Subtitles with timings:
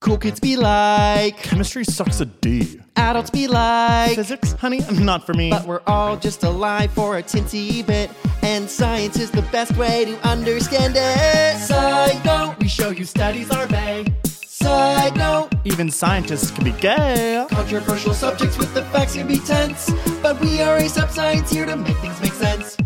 [0.00, 2.78] Cool kids be like, Chemistry sucks a D.
[2.94, 5.50] adults be like, Physics, honey, not for me.
[5.50, 8.08] but we're all just alive for a tinsy bit,
[8.42, 11.58] and science is the best way to understand it.
[11.58, 14.12] Side note, we show you studies are vague.
[14.24, 17.44] Side note, Even scientists can be gay.
[17.50, 19.90] controversial subjects with the facts can be tense,
[20.22, 22.76] but we are AsapSCIENCE here to make things make sense.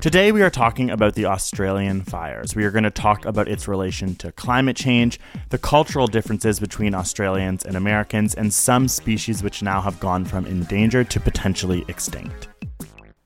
[0.00, 2.56] Today we are talking about the Australian fires.
[2.56, 5.20] We are going to talk about its relation to climate change,
[5.50, 10.46] the cultural differences between Australians and Americans, and some species which now have gone from
[10.46, 12.48] endangered to potentially extinct.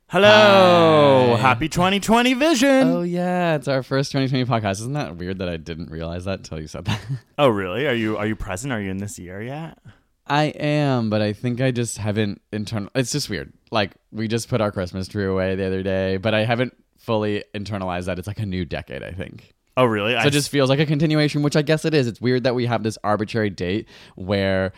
[0.08, 1.36] Hello!
[1.36, 1.40] Hi.
[1.40, 2.88] Happy 2020 vision!
[2.88, 4.80] Oh yeah, it's our first 2020 podcast.
[4.80, 7.00] Isn't that weird that I didn't realize that until you said that?
[7.38, 7.86] Oh, really?
[7.86, 8.72] Are you are you present?
[8.72, 9.78] Are you in this year yet?
[10.26, 12.90] I am, but I think I just haven't internal.
[12.94, 13.52] It's just weird.
[13.74, 17.44] Like we just put our Christmas tree away the other day, but I haven't fully
[17.54, 19.02] internalized that it's like a new decade.
[19.02, 19.52] I think.
[19.76, 20.12] Oh, really?
[20.12, 22.06] So I it just feels like a continuation, which I guess it is.
[22.06, 24.72] It's weird that we have this arbitrary date where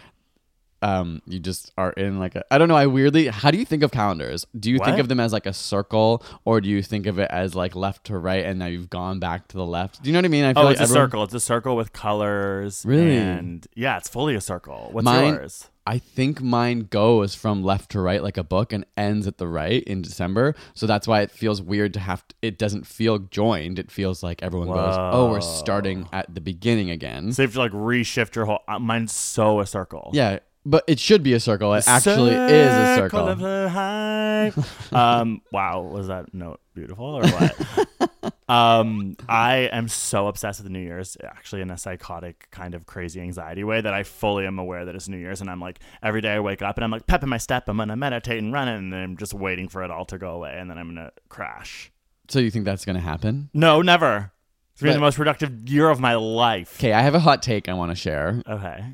[0.82, 3.64] um you just are in like a I don't know, I weirdly how do you
[3.64, 4.46] think of calendars?
[4.58, 7.30] Do you think of them as like a circle or do you think of it
[7.30, 10.02] as like left to right and now you've gone back to the left?
[10.02, 10.44] Do you know what I mean?
[10.44, 11.22] I feel Oh, like it's a everyone- circle.
[11.24, 12.84] It's a circle with colors.
[12.86, 13.16] Really?
[13.16, 14.88] And yeah, it's fully a circle.
[14.92, 15.68] What's Mine- yours?
[15.88, 19.46] I think mine goes from left to right like a book and ends at the
[19.46, 20.56] right in December.
[20.74, 23.78] So that's why it feels weird to have to, it doesn't feel joined.
[23.78, 27.54] It feels like everyone goes, "Oh, we're starting at the beginning again." So you have
[27.54, 28.58] to like reshift your whole.
[28.66, 30.10] Uh, mine's so a circle.
[30.12, 31.72] yeah, but it should be a circle.
[31.74, 33.28] It actually is a circle.
[33.28, 34.92] of life.
[34.94, 35.40] um.
[35.52, 35.82] Wow.
[35.82, 38.34] Was that note beautiful or what?
[38.48, 39.16] um.
[39.28, 43.64] I am so obsessed with New Year's, actually, in a psychotic kind of crazy anxiety
[43.64, 46.32] way that I fully am aware that it's New Year's, and I'm like every day
[46.34, 47.68] I wake up and I'm like pepping my step.
[47.68, 50.18] I'm gonna meditate and run it, and then I'm just waiting for it all to
[50.18, 51.90] go away, and then I'm gonna crash.
[52.28, 53.50] So you think that's going to happen?
[53.54, 54.32] No, never.
[54.72, 56.76] It's been But- the most productive year of my life.
[56.80, 58.42] Okay, I have a hot take I want to share.
[58.48, 58.84] Okay.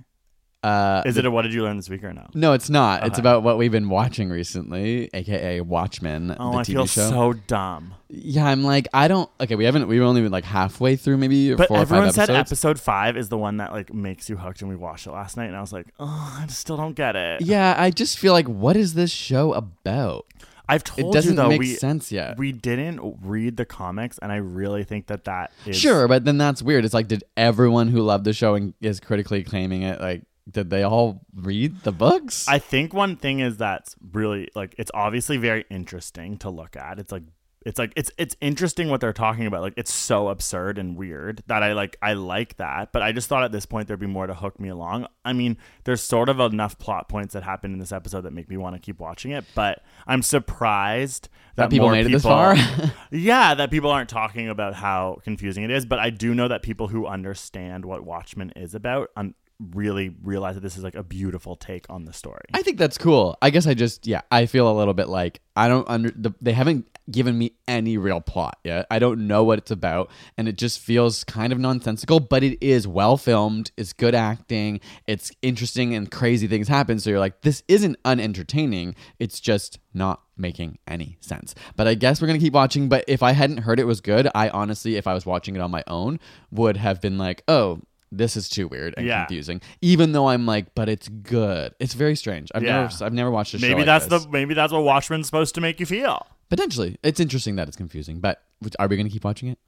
[0.62, 2.26] Uh, Is it a what did you learn this week or no?
[2.34, 3.04] no, it's not.
[3.06, 7.10] It's about what we've been watching recently, aka Watchmen, Oh, the I TV feel show.
[7.10, 7.94] so dumb.
[8.08, 9.28] yeah, I'm like, I don't.
[9.40, 9.88] Okay, we haven't.
[9.88, 12.48] We've only been like halfway through, maybe But four or everyone five said episodes.
[12.52, 15.36] episode five is the one that like makes you hooked, and we watched it last
[15.36, 17.40] night, and I was like, oh, I still don't get it.
[17.40, 20.26] Yeah, I just feel like, what is this show about?
[20.68, 22.38] I've told It doesn't you though make we sense yet.
[22.38, 26.38] we didn't read the comics, and I really think that that is Sure, but then
[26.38, 26.84] that's weird.
[26.84, 30.70] It's like, did everyone who loved the show and is critically claiming it, like, did
[30.70, 32.46] they all read the books?
[32.48, 36.98] I think one thing is that's really like it's obviously very interesting to look at.
[36.98, 37.24] It's like
[37.64, 39.62] it's like it's it's interesting what they're talking about.
[39.62, 42.92] Like it's so absurd and weird that I like I like that.
[42.92, 45.06] But I just thought at this point there'd be more to hook me along.
[45.24, 48.48] I mean, there's sort of enough plot points that happen in this episode that make
[48.48, 49.44] me want to keep watching it.
[49.54, 52.56] But I'm surprised that, That people made it this far?
[53.10, 55.86] yeah, that people aren't talking about how confusing it is.
[55.86, 59.34] But I do know that people who understand what Watchmen is about um,
[59.70, 62.42] really realize that this is like a beautiful take on the story.
[62.54, 63.36] I think that's cool.
[63.40, 66.32] I guess I just yeah, I feel a little bit like I don't under the,
[66.40, 68.86] they haven't given me any real plot yet.
[68.90, 72.62] I don't know what it's about and it just feels kind of nonsensical, but it
[72.62, 77.42] is well filmed, it's good acting, it's interesting and crazy things happen so you're like
[77.42, 81.54] this isn't unentertaining, it's just not making any sense.
[81.76, 84.00] But I guess we're going to keep watching, but if I hadn't heard it was
[84.00, 86.18] good, I honestly if I was watching it on my own
[86.50, 87.80] would have been like, "Oh,
[88.12, 89.24] this is too weird and Yeah.
[89.24, 89.60] confusing.
[89.80, 91.74] Even though I'm like, but it's good.
[91.80, 92.52] It's very strange.
[92.54, 92.82] I've Yeah.
[92.82, 93.66] never I've never watched a show.
[93.66, 94.24] maybe like that's this.
[94.26, 96.26] the maybe that's what Watchmen's supposed to make you feel.
[96.50, 96.98] potentially.
[97.02, 98.42] It's interesting that it's confusing, but
[98.78, 99.58] are we going to keep watching it?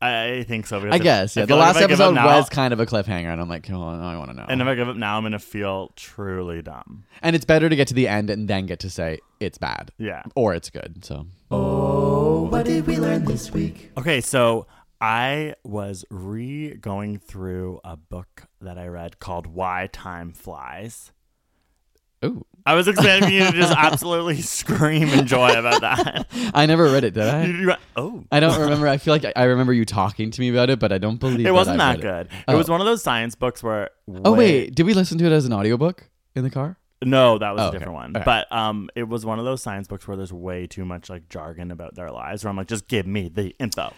[0.00, 0.80] I think so.
[0.90, 1.36] I guess.
[1.36, 1.42] Yeah.
[1.42, 2.86] I the feel like last if I give up episode now- was kind of a
[2.86, 4.46] cliffhanger, and I'm like, oh, I want to know.
[4.48, 7.04] And if I give up now, I'm gonna feel truly dumb.
[7.22, 9.92] and it's better to get to the end and then get to say it's bad
[9.98, 10.22] Yeah.
[10.34, 11.04] or it's good.
[11.04, 13.92] So Oh, what did we learn this week?
[13.96, 14.66] Okay, so
[15.02, 21.10] I was re going through a book that I read called Why Time Flies.
[22.24, 22.46] Ooh.
[22.64, 26.28] I was expecting you to just absolutely scream in joy about that.
[26.54, 27.44] I never read it, did I?
[27.46, 28.24] You- you- oh.
[28.30, 28.86] I don't remember.
[28.86, 31.18] I feel like I, I remember you talking to me about it, but I don't
[31.18, 32.28] believe It wasn't that read good.
[32.46, 32.52] Oh.
[32.54, 33.90] It was one of those science books where.
[34.24, 36.78] Oh wait, did we listen to it as an audiobook in the car?
[37.04, 37.78] No, that was Oh, a okay.
[37.78, 38.14] different one.
[38.16, 38.24] All right.
[38.48, 41.28] But um, it was one of those science books where there's way too much like
[41.28, 42.44] jargon about their lives.
[42.44, 43.92] Where I'm like, just give me the info.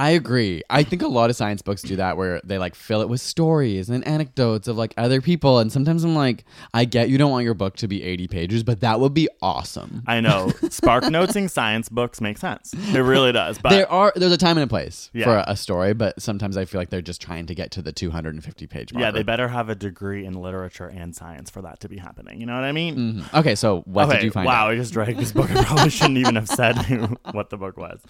[0.00, 0.62] I agree.
[0.70, 3.20] I think a lot of science books do that where they like fill it with
[3.20, 5.58] stories and anecdotes of like other people.
[5.58, 8.62] And sometimes I'm like, I get you don't want your book to be 80 pages,
[8.62, 10.02] but that would be awesome.
[10.06, 12.72] I know spark notesing science books make sense.
[12.72, 13.58] It really does.
[13.58, 15.24] But there are there's a time and a place Yeah.
[15.24, 17.82] for a, a story, but sometimes I feel like they're just trying to get to
[17.82, 19.02] the 250 page mark.
[19.02, 22.40] yeah, they better have a degree in literature and science for that to be happening.
[22.40, 22.96] You know what I mean?
[22.96, 23.36] Mm-hmm.
[23.36, 24.70] Okay, so what okay, did you find wow, out?
[24.70, 25.50] I just dragged this book.
[25.50, 26.76] I probably shouldn't even have said
[27.32, 28.00] what the book was.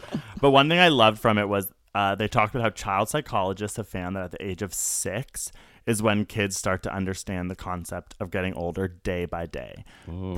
[0.41, 3.77] But one thing I loved from it was uh, they talked about how child psychologists
[3.77, 5.51] have found that at the age of six
[5.87, 9.85] is when kids start to understand the concept of getting older day by day.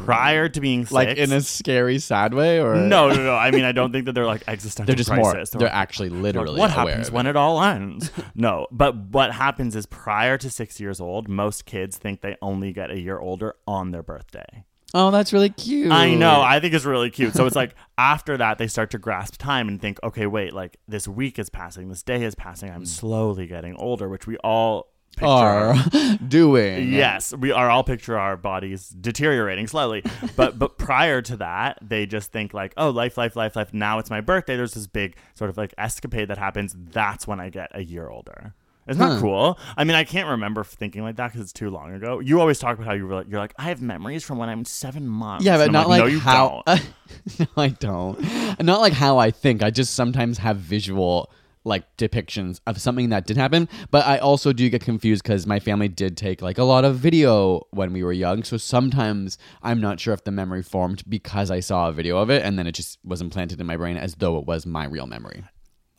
[0.05, 3.35] Prior to being six, Like in a scary, sad way, or no, no, no.
[3.35, 4.87] I mean, I don't think that they're like existential.
[4.87, 5.33] They're just more.
[5.33, 5.51] crisis.
[5.51, 7.31] They're like, actually like, literally what happens when it.
[7.31, 8.11] it all ends?
[8.35, 12.73] no, but what happens is prior to six years old, most kids think they only
[12.73, 14.65] get a year older on their birthday.
[14.94, 15.91] Oh, that's really cute.
[15.91, 16.43] I know.
[16.43, 17.35] I think it's really cute.
[17.35, 20.79] So it's like after that, they start to grasp time and think, okay, wait, like
[20.87, 22.71] this week is passing, this day is passing.
[22.71, 22.89] I'm mm.
[22.89, 25.29] slowly getting older, which we all picture.
[25.29, 25.75] are
[26.29, 26.93] doing.
[26.93, 30.03] Yes, we are all picture our bodies deteriorating slowly.
[30.37, 33.73] But but prior to that, they just think like, oh, life, life, life, life.
[33.73, 34.56] Now it's my birthday.
[34.56, 36.75] There's this big sort of like escapade that happens.
[36.77, 38.55] That's when I get a year older.
[38.88, 39.20] Isn't that Huh.
[39.20, 39.58] cool?
[39.76, 42.19] I mean, I can't remember thinking like that because it's too long ago.
[42.20, 44.49] You always talk about how you were like, you're like, I have memories from when
[44.49, 45.44] I'm seven months.
[45.44, 46.62] Yeah, but And I'm not like, no, you how.
[46.67, 46.82] don't.
[47.38, 48.61] no, I don't.
[48.62, 49.62] Not like how I think.
[49.62, 51.31] I just sometimes have visual
[51.64, 53.69] like depictions of something that did happen.
[53.93, 56.96] But I also do get confused because my family did take like a lot of
[56.96, 58.43] video when we were young.
[58.43, 62.31] So sometimes I'm not sure if the memory formed because I saw a video of
[62.31, 64.87] it and then it just was implanted in my brain as though it was my
[64.87, 65.44] real memory.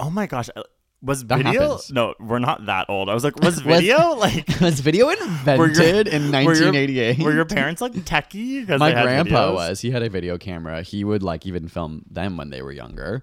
[0.02, 0.50] Oh my gosh.
[0.54, 0.64] uh,
[1.04, 1.62] Was That video?
[1.62, 1.92] happens.
[1.92, 3.10] No, we're not that old.
[3.10, 7.20] I was like, was Was- video like was video were invented in were your- 1988?
[7.20, 8.62] Were your parents like techie?
[8.62, 9.54] Because my grandpa videos?
[9.54, 9.82] was.
[9.82, 10.82] He had a video camera.
[10.82, 13.22] He would like even film them when they were younger.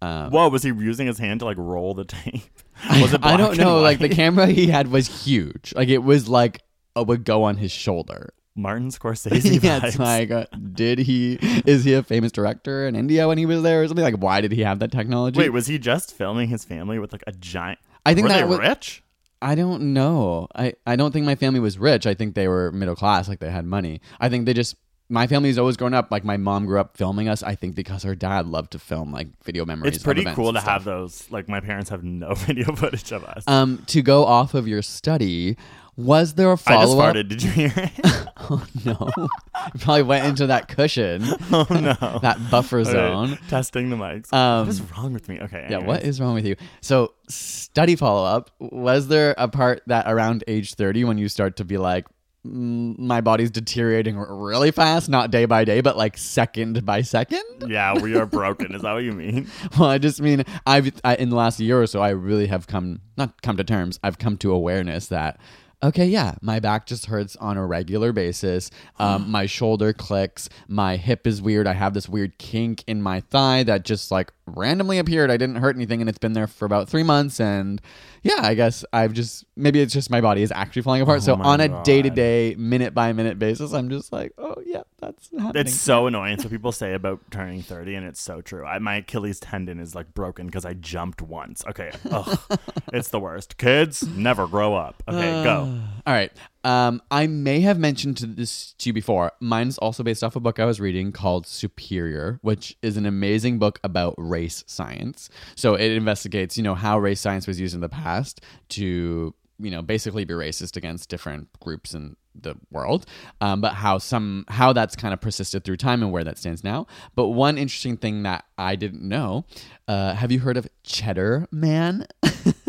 [0.00, 2.42] Um, Whoa, was he using his hand to like roll the tape?
[3.00, 3.24] Was it?
[3.24, 3.80] I don't know.
[3.80, 5.74] Like the camera he had was huge.
[5.74, 6.62] Like it was like
[6.96, 8.32] it would go on his shoulder.
[8.58, 9.62] Martin Scorsese.
[9.62, 11.38] yeah, it's like, uh, did he?
[11.64, 14.04] Is he a famous director in India when he was there or something?
[14.04, 15.38] Like, why did he have that technology?
[15.38, 17.78] Wait, was he just filming his family with like a giant?
[18.04, 19.02] I think were that they was- rich?
[19.40, 20.48] I don't know.
[20.54, 22.06] I I don't think my family was rich.
[22.08, 23.28] I think they were middle class.
[23.28, 24.00] Like they had money.
[24.20, 24.74] I think they just.
[25.10, 27.42] My family's always grown up like my mom grew up filming us.
[27.42, 29.94] I think because her dad loved to film like video memories.
[29.94, 31.30] It's pretty cool to have those.
[31.30, 33.44] Like my parents have no video footage of us.
[33.46, 35.56] Um, to go off of your study,
[35.98, 37.16] was there a follow up?
[37.16, 37.28] farted.
[37.28, 37.90] Did you hear it?
[38.50, 39.10] Oh no!
[39.16, 41.22] you probably went into that cushion,
[41.52, 42.18] oh no.
[42.22, 43.36] that buffer zone.
[43.48, 44.32] testing the mics.
[44.32, 45.38] Um, what is wrong with me?
[45.40, 45.66] Okay.
[45.68, 46.56] Yeah, what is wrong with you?
[46.80, 48.50] So, study follow up.
[48.60, 52.06] Was there a part that around age 30 when you start to be like,
[52.46, 57.42] mm, my body's deteriorating really fast, not day by day, but like second by second?
[57.66, 58.74] Yeah, we are broken.
[58.74, 59.48] Is that what you mean?
[59.78, 62.66] Well, I just mean I've I, in the last year or so, I really have
[62.66, 63.98] come not come to terms.
[64.02, 65.38] I've come to awareness that
[65.82, 68.70] okay, yeah, my back just hurts on a regular basis.
[68.98, 70.48] Um, my shoulder clicks.
[70.66, 71.66] My hip is weird.
[71.66, 75.30] I have this weird kink in my thigh that just like randomly appeared.
[75.30, 77.40] I didn't hurt anything, and it's been there for about three months.
[77.40, 77.80] And
[78.22, 81.22] yeah, I guess I've just maybe it's just my body is actually falling apart.
[81.22, 81.84] so oh my on a God.
[81.84, 85.66] day to day, minute by minute basis, I'm just like, oh yeah, that's happening.
[85.66, 86.36] It's so annoying.
[86.36, 88.64] That's what people say about turning 30, and it's so true.
[88.64, 91.64] I, my Achilles tendon is like broken because I jumped once.
[91.66, 91.90] Okay.
[92.10, 92.38] Ugh.
[92.92, 93.58] it's the worst.
[93.58, 95.02] Kids, never grow up.
[95.08, 95.60] Okay, go.
[96.06, 96.32] All right.
[96.64, 99.32] Um, I may have mentioned this to you before.
[99.40, 103.58] Mine's also based off a book I was reading called Superior, which is an amazing
[103.58, 105.30] book about race science.
[105.54, 109.70] So it investigates, you know, how race science was used in the past to, you
[109.70, 113.06] know, basically be racist against different groups in the world,
[113.40, 116.62] um, but how some how that's kind of persisted through time and where that stands
[116.62, 116.86] now.
[117.14, 119.44] But one interesting thing that I didn't know,
[119.86, 122.06] uh, have you heard of Cheddar Man?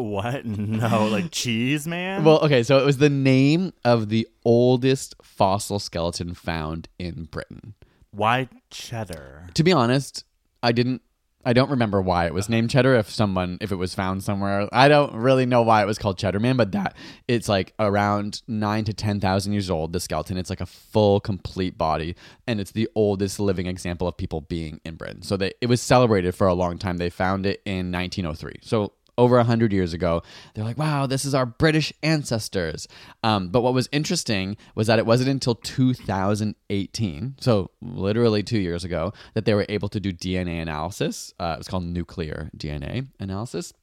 [0.00, 0.44] What?
[0.44, 2.24] No, like cheese, man?
[2.24, 7.74] Well, okay, so it was the name of the oldest fossil skeleton found in Britain.
[8.10, 9.48] why cheddar?
[9.54, 10.24] To be honest,
[10.62, 11.02] I didn't
[11.42, 14.68] I don't remember why it was named Cheddar if someone if it was found somewhere.
[14.72, 16.94] I don't really know why it was called Cheddar Man, but that
[17.28, 20.36] it's like around 9 to 10,000 years old the skeleton.
[20.36, 22.14] It's like a full complete body
[22.46, 25.22] and it's the oldest living example of people being in Britain.
[25.22, 26.98] So they it was celebrated for a long time.
[26.98, 28.56] They found it in 1903.
[28.60, 30.22] So over 100 years ago.
[30.54, 32.88] They're like, wow, this is our British ancestors.
[33.22, 38.82] Um, but what was interesting was that it wasn't until 2018, so literally two years
[38.82, 41.34] ago, that they were able to do DNA analysis.
[41.38, 43.74] Uh, it was called nuclear DNA analysis.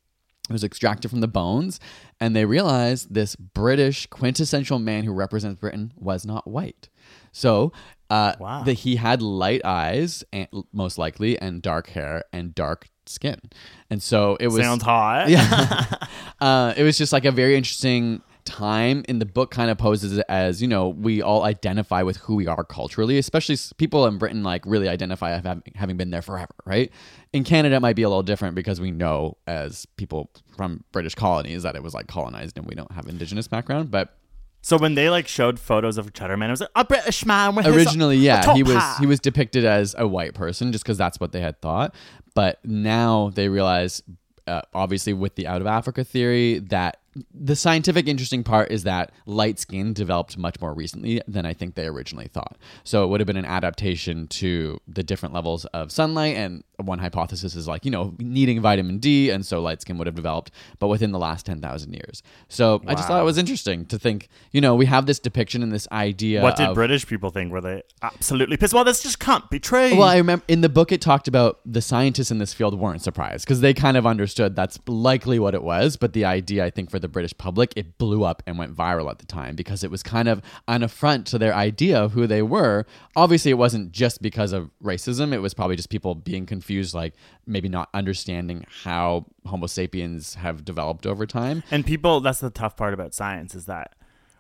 [0.50, 1.80] It was extracted from the bones,
[2.20, 6.90] and they realized this British quintessential man who represents Britain was not white.
[7.32, 7.74] So,
[8.10, 8.64] uh, Wow.
[8.64, 13.40] that he had light eyes, and, most likely, and dark hair and dark skin,
[13.90, 15.30] and so it was Sounds hot.
[15.30, 15.86] yeah.
[16.42, 20.18] uh, it was just like a very interesting time in the book kind of poses
[20.18, 24.18] it as you know we all identify with who we are culturally especially people in
[24.18, 26.90] britain like really identify as having, having been there forever right
[27.34, 31.14] in canada it might be a little different because we know as people from british
[31.14, 34.18] colonies that it was like colonized and we don't have indigenous background but
[34.62, 37.56] So when they like showed photos of Cheddar Man, it was like a British man
[37.56, 40.72] with his- originally a yeah he was hat." he was depicted as a white person
[40.72, 41.94] just because that's what they had thought
[42.36, 44.02] but now they realize
[44.46, 47.00] uh, obviously with the out of africa theory that
[47.34, 51.76] the scientific interesting part is that light skin developed much more recently than i think
[51.76, 55.92] they originally thought so it would have been an adaptation to the different levels of
[55.92, 59.98] sunlight and one hypothesis is like you know needing vitamin d and so light skin
[59.98, 63.38] would have developed but within the last 10000 years so i just thought it was
[63.38, 66.76] interesting to think you know we have this depiction and this idea What did of-
[66.76, 67.52] British people think?
[67.52, 68.74] Were they absolutely pissed?
[68.74, 69.98] Well, this just can't be true.
[69.98, 73.02] Well, I remember in the book it talked about the scientists in this field weren't
[73.02, 75.98] surprised because they kind of understood that's likely what it was.
[75.98, 79.10] But the idea, I think, for the British public, it blew up and went viral
[79.10, 82.28] at the time because it was kind of an affront to their idea of who
[82.28, 82.86] they were.
[83.16, 87.14] Obviously, it wasn't just because of racism, it was probably just people being confused, like
[87.46, 91.64] maybe not understanding how Homo sapiens have developed over time.
[91.72, 93.94] And people, that's the tough part about science is that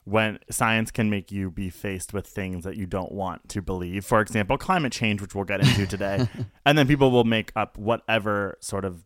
[0.07, 4.05] when science can make you be faced with things that you don't want to believe,
[4.05, 6.29] for example, climate change, which we'll get into today,
[6.65, 9.03] and then people will make up whatever sort of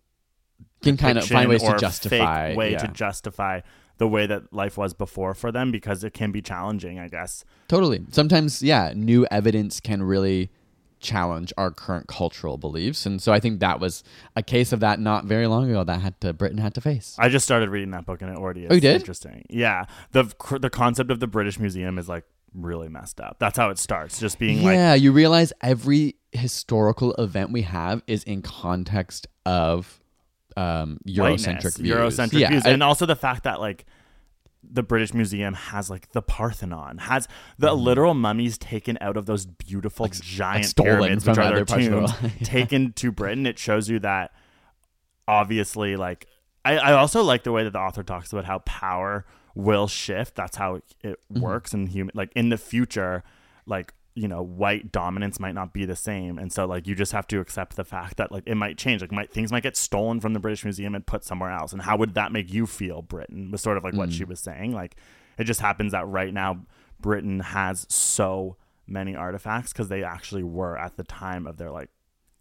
[0.81, 2.55] Can kind of find ways to justify.
[2.55, 2.79] way yeah.
[2.79, 3.61] to justify
[3.97, 7.45] the way that life was before for them because it can be challenging, I guess.
[7.67, 8.03] Totally.
[8.09, 10.49] Sometimes, yeah, new evidence can really
[10.99, 14.03] challenge our current cultural beliefs, and so I think that was
[14.35, 17.15] a case of that not very long ago that had to Britain had to face.
[17.19, 18.95] I just started reading that book and it already is Oh, you did?
[18.95, 19.45] interesting.
[19.49, 22.23] Yeah, the the concept of the British Museum is like
[22.53, 23.37] really messed up.
[23.39, 28.03] That's how it starts, just being like yeah, you realize every historical event we have
[28.07, 30.00] is in context of
[30.57, 31.95] um, whiteness, Eurocentric views.
[31.95, 33.85] Eurocentric yeah, views, and also the fact that like
[34.63, 37.27] the British Museum has like the Parthenon, has
[37.57, 40.69] the literal mummies taken out of those beautiful like, giant Mm-hmm.
[40.69, 42.33] stolen pyramids, from which are their parts of the tombs.
[42.39, 42.45] Yeah.
[42.45, 43.45] taken to Britain.
[43.47, 44.31] It shows you that
[45.27, 46.27] obviously, like
[46.63, 50.35] I, I also like the way that the author talks about how power will shift.
[50.35, 51.41] That's how it, it Mm-hmm.
[51.41, 52.11] works in human.
[52.15, 53.23] Like in the future,
[53.65, 57.11] like you know, white dominance might not be the same, and so like you just
[57.13, 59.01] have to accept the fact that like it might change.
[59.01, 61.71] Like might things might get stolen from the British Museum and put somewhere else.
[61.73, 63.01] And how would that make you feel?
[63.01, 64.13] Britain was sort of like what Mm.
[64.13, 64.73] she was saying.
[64.73, 64.95] Like
[65.37, 66.65] it just happens that right now
[66.99, 71.89] Britain has so many artifacts because they actually were at the time of their like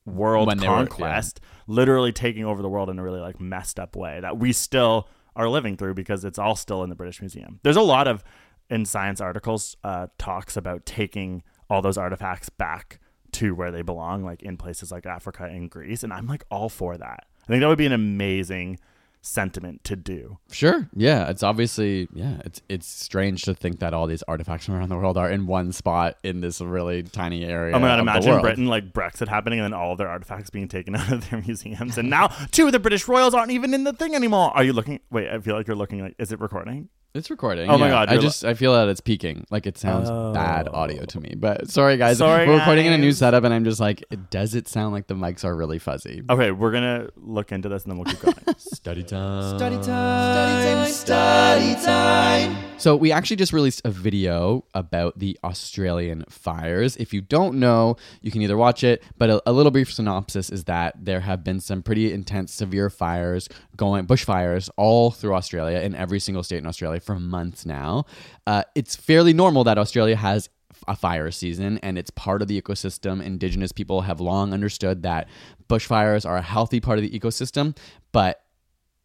[0.07, 0.87] world When they were- yeah.
[0.87, 4.53] conquest literally taking over the world in a really like messed up way that we
[4.53, 7.61] still are living through because it's all still in the British Museum.
[7.63, 8.25] There's a lot of
[8.69, 12.99] in science articles uh, talks about taking all those artifacts back
[13.33, 16.69] to where they belong, like in places like Africa and Greece, and I'm like all
[16.69, 17.27] for that.
[17.45, 18.79] I think that would be an amazing
[19.23, 20.39] sentiment to do.
[20.51, 20.89] Sure.
[20.95, 21.29] Yeah.
[21.29, 22.41] It's obviously yeah.
[22.45, 25.47] It's it's strange to think that all these artifacts from around the world are in
[25.47, 27.75] one spot in this really tiny area.
[27.75, 28.01] Oh my god!
[28.01, 28.41] Imagine.
[28.41, 31.41] Britain like Brexit happening, and then all of their artifacts being taken out of their
[31.43, 34.51] museums, and now two of the British royals aren't even in the thing anymore.
[34.55, 35.01] Are you looking?
[35.11, 36.01] Wait, I feel like you're looking.
[36.01, 36.89] Like, is it recording?
[37.13, 37.69] It's recording.
[37.69, 37.91] Oh my yeah.
[37.93, 39.45] God, I you're just I feel that it's peaking.
[39.51, 40.77] Like it sounds bad Oh.
[40.77, 41.35] audio to me.
[41.37, 43.19] But sorry guys, Sorry, we're recording in a new guys.
[43.19, 46.23] setup, and I'm just like, does it sound like the mics are really fuzzy?
[46.31, 48.37] Okay, we're gonna look into this, and then we'll keep going.
[48.59, 49.59] Study time.
[49.59, 52.57] Study time, study time.
[52.79, 56.97] So we actually just released a video about the Australian fires.
[56.97, 60.49] If you don't know, you can either watch it, but a, a little brief synopsis
[60.49, 65.81] is that there have been some pretty intense, severe fires going, bushfires all through Australia
[65.81, 68.05] in every single state in Australia for months now.
[68.47, 70.49] Uh, it's fairly normal that Australia has
[70.89, 73.23] a fire season and it's part of the ecosystem.
[73.23, 75.29] Indigenous people have long understood that
[75.69, 77.77] bushfires are a healthy part of the ecosystem,
[78.13, 78.41] but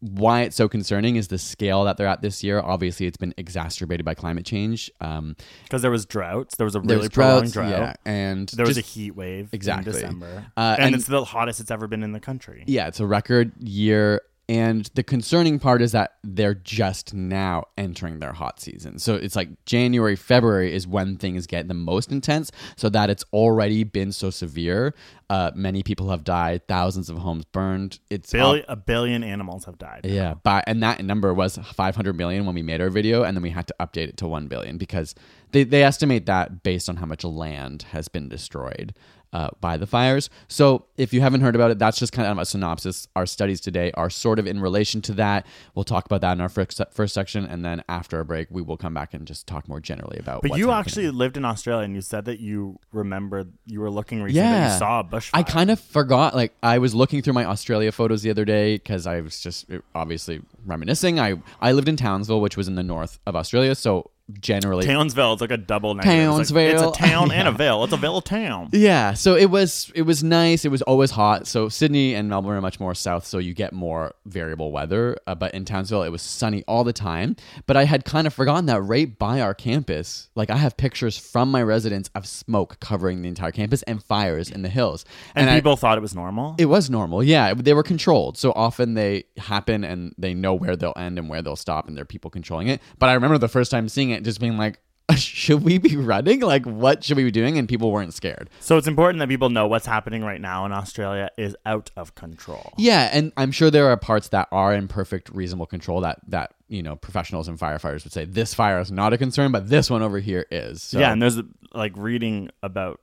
[0.00, 2.60] why it's so concerning is the scale that they're at this year.
[2.60, 4.90] Obviously, it's been exacerbated by climate change.
[5.00, 6.56] Um, Because there was droughts.
[6.56, 7.70] There was a really prolonged droughts, drought.
[7.70, 9.92] yeah, and There was a heat wave Exactly.
[9.92, 12.64] in December, Uh, and, and- it's the hottest it's ever been in the country.
[12.66, 18.20] yeah, it's a record year And the concerning part is that they're just now entering
[18.20, 19.00] their hot season.
[19.00, 22.52] So it's like January, February is when things get the most intense.
[22.76, 24.94] So that it's already been so severe.
[25.28, 27.98] Uh, many people have died, thousands of homes burned.
[28.08, 30.02] It's Billion, a billion animals have died.
[30.04, 33.42] yeah, but and that number was 500 million when we made our video, and then
[33.42, 35.16] we had to update it to 1 billion because
[35.50, 38.94] they, they estimate that based on how much land has been destroyed
[39.36, 40.30] uh, by the fires.
[40.48, 43.06] So if you haven't heard about it, that's just kind of a synopsis.
[43.14, 45.46] Our studies today are sort of in relation to that.
[45.74, 48.62] We'll talk about that in our first, first section, and then after a break, we
[48.62, 50.40] will come back and just talk more generally about.
[50.40, 50.78] But you happening.
[50.80, 54.40] actually lived in Australia, and you said that you remembered you were looking recently.
[54.48, 54.72] that Yeah.
[54.72, 55.30] you saw a bushfire.
[55.34, 56.34] I kind of forgot.
[56.34, 59.66] Like I was looking through my Australia photos the other day because I was just
[59.94, 61.20] obviously reminiscing.
[61.20, 65.32] I I lived in Townsville, which was in the north of Australia, so generally Townsville.
[65.34, 66.40] It's like a double negative.
[66.40, 66.88] It's like- Townsville.
[66.90, 67.56] It's, a town and a Yeah.
[67.56, 67.84] ville.
[67.84, 68.68] It's a ville town.
[68.72, 70.64] Yeah, so it was it was nice.
[70.64, 71.46] It was always hot.
[71.46, 75.16] So Sydney and Melbourne are much more south, so you get more variable weather.
[75.26, 77.36] Uh, but in Townsville, it was sunny all the time.
[77.66, 81.16] But I had kind of forgotten that right by our campus, like I have pictures
[81.18, 85.04] from my residence of smoke covering the entire campus and fires in the hills.
[85.34, 86.54] And, I- people thought it was normal.
[86.58, 87.22] it was normal.
[87.22, 88.38] Yeah, they were controlled.
[88.38, 91.96] So often they happen and they know where they'll end and where they'll stop, and
[91.96, 92.80] there are people controlling it.
[92.98, 94.80] But I remember the first time seeing it, just being like.
[95.14, 96.40] Should we be running?
[96.40, 97.58] Like, what should we be doing?
[97.58, 98.50] And people weren't scared.
[98.58, 102.16] so it's important that people know what's happening right now in Australia is out of
[102.16, 102.72] control.
[102.76, 106.54] Yeah, and I'm sure there are parts that are in perfect reasonable control that that
[106.66, 109.88] you know professionals and firefighters would say this fire is not a concern, but this
[109.88, 110.82] one over here is.
[110.82, 111.38] So, Yeah, and there's
[111.72, 112.98] like reading about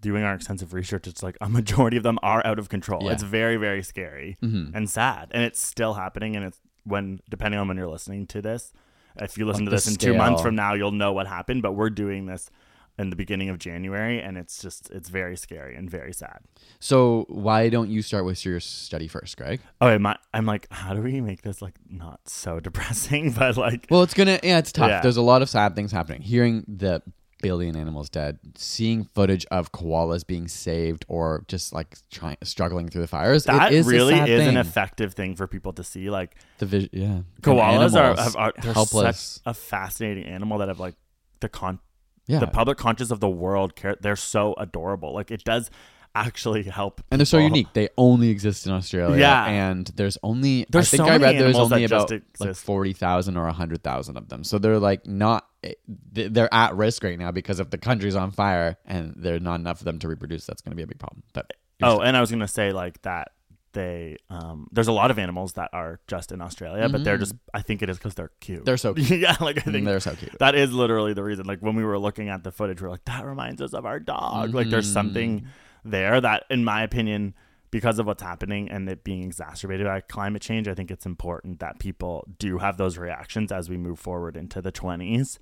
[0.00, 1.08] doing our extensive research.
[1.08, 3.00] It's like a majority of them are out of control.
[3.02, 3.06] Yeah.
[3.08, 3.14] Mm-hmm.
[3.14, 6.36] It's very very scary and sad, and it's still happening.
[6.36, 8.72] And it's when depending on when you're listening to this,
[9.20, 11.62] if you listen Like to this in two months from now, you'll know what happened.
[11.62, 12.50] But we're doing this
[12.98, 16.40] in the beginning of January, and it's just it's very scary and very sad.
[16.80, 19.60] so why don't you start with your study first, Greg?
[19.80, 23.56] Oh, okay, my, I'm like, how do we make this like not so depressing, but
[23.56, 24.90] like Well, it's gonna yeah, it's tough.
[24.90, 25.00] Yeah.
[25.00, 26.20] There's a lot of sad things happening.
[26.20, 27.02] Hearing the
[27.42, 33.02] billion animals dead, seeing footage of koalas being saved or just like trying struggling through
[33.02, 33.44] the fires.
[33.44, 34.48] that it is really is thing.
[34.48, 36.10] an effective thing for people to see.
[36.10, 39.18] Like The vis- yeah, koalas are, have, are they're helpless.
[39.18, 40.94] such a fascinating animal that have like
[41.40, 41.78] the con
[42.26, 43.96] yeah, the public conscious of the world care.
[44.00, 45.12] They're so adorable.
[45.14, 45.70] Like it does
[46.14, 47.68] actually help, and they're so unique.
[47.72, 49.18] They only exist in Australia.
[49.20, 49.46] Yeah.
[49.46, 53.36] and there's only There's I think so I read there's only about like forty thousand
[53.36, 54.44] or hundred thousand of them.
[54.44, 55.74] So they're like not eh,
[56.12, 59.56] they- they're at risk right now because if the country's on fire and there's not
[59.60, 61.22] enough of them to reproduce, that's going to be a big problem.
[61.32, 63.32] But Oh, and I was gonna say like that.
[63.72, 67.34] They um, there's a lot of animals that are just in Australia, but they're just.
[67.54, 68.58] I think it is because they're cute.
[68.58, 68.64] Mm-hmm.
[68.64, 69.20] They're so cute.
[69.20, 70.36] yeah, like I think they're so cute.
[70.40, 71.46] That is literally the reason.
[71.46, 73.86] Like when we were looking at the footage, we are like, that reminds us of
[73.86, 74.54] our dog.
[74.54, 75.48] Like there's something Mm-hmm.
[75.84, 77.34] There that, in my opinion,
[77.70, 81.60] because of what's happening and it being exacerbated by climate change, I think it's important
[81.60, 85.38] that people do have those reactions as we move forward into the 20s.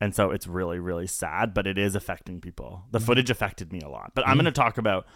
[0.00, 2.82] And so it's really, really sad, but it is affecting people.
[2.82, 2.90] Mm-hmm.
[2.92, 4.12] The footage affected me a lot.
[4.14, 5.06] But I'm going to talk about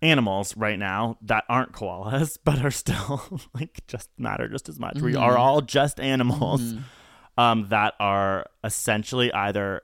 [0.00, 5.00] animals right now that aren't koalas, but are still like just matter just as much.
[5.00, 5.22] We Mm-hmm.
[5.22, 6.74] are all just animals
[7.36, 9.82] um, that are essentially either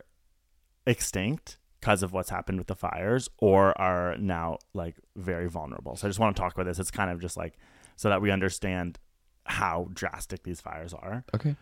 [0.87, 5.97] extinct because of what's happened with the fires or are now like very vulnerable.
[5.97, 6.79] So I just want to talk about this.
[6.79, 7.55] It's kind of just like
[7.97, 9.01] so that we understand
[9.47, 11.25] how drastic these fires are.
[11.35, 11.57] okay.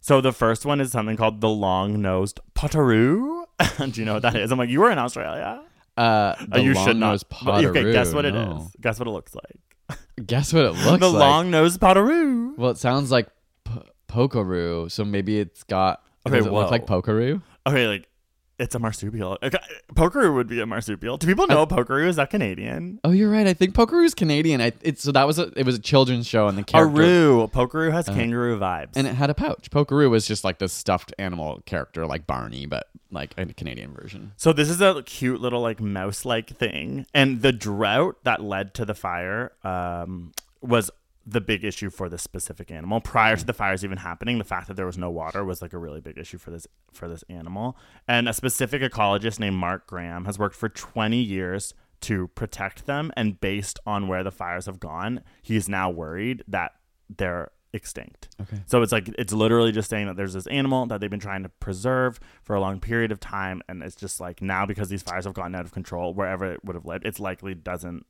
[0.00, 3.44] So the first one is something called the long-nosed potoroo.
[3.92, 4.50] Do you know what that is?
[4.50, 5.62] I'm like, you were in Australia.
[5.96, 7.22] Uh, Uh, the you should not.
[7.44, 8.46] long-nosed Okay, guess what it is.
[8.48, 8.68] no.
[8.80, 9.98] Guess what it looks like.
[10.26, 11.00] Guess what it looks the like.
[11.00, 12.56] The long-nosed potoroo.
[12.58, 13.28] well, it sounds like
[13.64, 16.02] p- pokaroo, so maybe it's got.
[16.26, 17.40] Okay, does it look like pokaroo?
[17.68, 18.08] Okay, like
[18.58, 19.38] it's a marsupial.
[19.42, 19.58] Okay,
[19.94, 21.16] pokaroo would be a marsupial.
[21.16, 22.06] Do people know pokaroo?
[22.06, 23.00] Is that Canadian?
[23.02, 23.46] Oh, you're right.
[23.46, 24.60] I think pokaroo is Canadian.
[24.60, 27.50] I it's so that was a it was a children's show and the character Aroo.
[27.50, 28.90] Pokaroo has kangaroo vibes.
[28.96, 29.70] and it had a pouch.
[29.70, 34.32] Pokaroo was just like this stuffed animal character like Barney, but like a Canadian version.
[34.36, 38.84] So this is a cute little like mouse-like thing, and the drought that led to
[38.84, 40.90] the fire um, was
[41.26, 43.00] the big issue for this specific animal.
[43.00, 43.46] Prior to mm.
[43.46, 46.00] the fires even happening, the fact that there was no water was like a really
[46.00, 47.76] big issue for this for this animal.
[48.08, 53.12] And a specific ecologist named Mark Graham has worked for 20 years to protect them,
[53.16, 56.72] and based on where the fires have gone, he's now worried that
[57.08, 58.28] they're extinct.
[58.40, 58.60] Okay.
[58.66, 61.42] So it's like it's literally just saying that there's this animal that they've been trying
[61.44, 65.02] to preserve for a long period of time, and it's just like now because these
[65.02, 68.04] fires have gotten out of control, wherever it would have lived, it's likely doesn't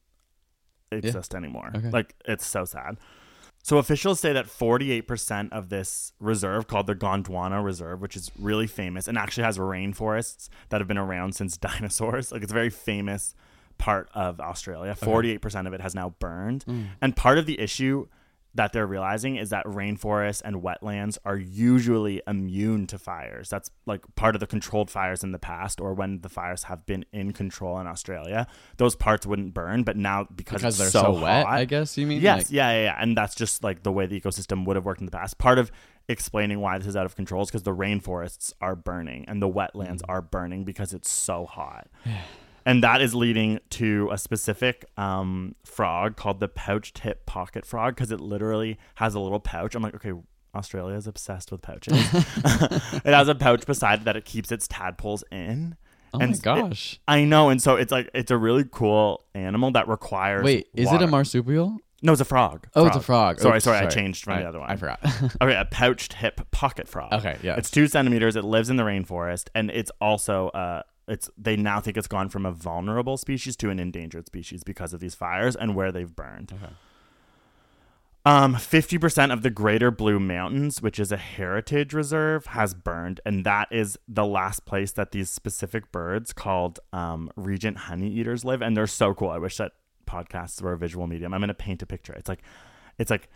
[0.92, 1.72] exist anymore.
[1.74, 1.90] Okay.
[1.90, 2.98] Like it's so sad.
[3.64, 8.66] So officials say that 48% of this reserve called the Gondwana Reserve, which is really
[8.66, 12.32] famous and actually has rainforests that have been around since dinosaurs.
[12.32, 13.34] Like it's a very famous
[13.78, 14.96] part of Australia.
[15.00, 16.64] 48% of it has now burned.
[16.66, 16.86] Mm.
[17.00, 18.08] And part of the issue
[18.54, 23.48] that they're realizing is that rainforests and wetlands are usually immune to fires.
[23.48, 26.84] That's like part of the controlled fires in the past, or when the fires have
[26.84, 28.46] been in control in Australia.
[28.76, 31.46] Those parts wouldn't burn, but now because, because they're so, so, wet.
[31.46, 32.20] hot- I guess you mean.
[32.20, 34.84] Yes, Like- yeah, yeah, yeah, and that's just like the way the ecosystem would have
[34.84, 35.38] worked in the past.
[35.38, 35.72] Part of
[36.08, 39.48] explaining why this is out of control is because the rainforests are burning and the
[39.48, 40.10] wetlands Mm.
[40.10, 41.88] are burning because it's so hot.
[42.64, 47.94] And that is leading to a specific um, frog called the pouched hip pocket frog
[47.94, 49.74] because it literally has a little pouch.
[49.74, 50.12] I'm like, okay,
[50.54, 51.94] Australia is obsessed with pouches.
[51.94, 55.76] it has a pouch beside it that it keeps its tadpoles in.
[56.14, 57.00] Oh And my it- gosh.
[57.08, 60.44] I know, and so it's like it's a really cool animal that requires.
[60.44, 61.78] Wait, is it a marsupial?
[62.04, 62.66] No, it's a frog.
[62.74, 63.38] Oh, it's a frog.
[63.38, 64.68] Sorry, Oops, sorry, I changed from I- the other one.
[64.70, 64.98] I forgot.
[65.40, 67.12] okay, a pouched hip pocket frog.
[67.14, 67.54] Okay, yeah.
[67.56, 68.34] It's two centimeters.
[68.36, 72.28] It lives in the rainforest, and it's also uh, it's they now think it's gone
[72.28, 76.14] from a vulnerable species to an endangered species because of these fires and where they've
[76.14, 76.52] burned.
[76.52, 76.72] Okay.
[78.24, 83.20] Um, fifty percent of the Greater Blue Mountains, which is a heritage reserve, has burned,
[83.26, 88.44] and that is the last place that these specific birds called um, regent honey eaters
[88.44, 89.30] live, and they're so cool.
[89.30, 89.72] I wish that
[90.06, 91.34] podcasts were a visual medium.
[91.34, 92.12] I'm gonna paint a picture.
[92.12, 92.42] It's like,
[92.96, 93.28] it's like,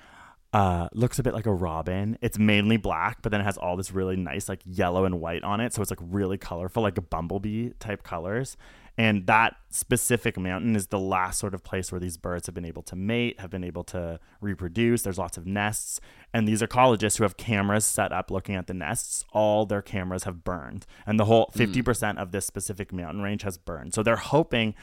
[0.57, 2.16] uh, looks a bit like a robin.
[2.23, 5.45] It's mainly black, but then it has all this really nice like yellow and white
[5.45, 8.57] on it, so it's like really colorful, like a bumblebee type colors.
[8.97, 12.64] And that specific mountain is the last sort of place where these birds have been
[12.64, 15.03] able to mate, have been able to reproduce.
[15.03, 16.01] There's lots of nests.
[16.33, 20.25] And these ecologists who have cameras set up looking at the nests, all their cameras
[20.25, 20.87] have burned.
[21.05, 23.92] And the whole 50% of this specific mountain range has burned.
[23.92, 24.75] So they're hoping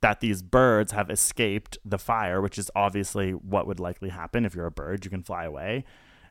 [0.00, 4.54] that these birds have escaped the fire, which is obviously what would likely happen if
[4.54, 5.84] you're a bird, you can fly away.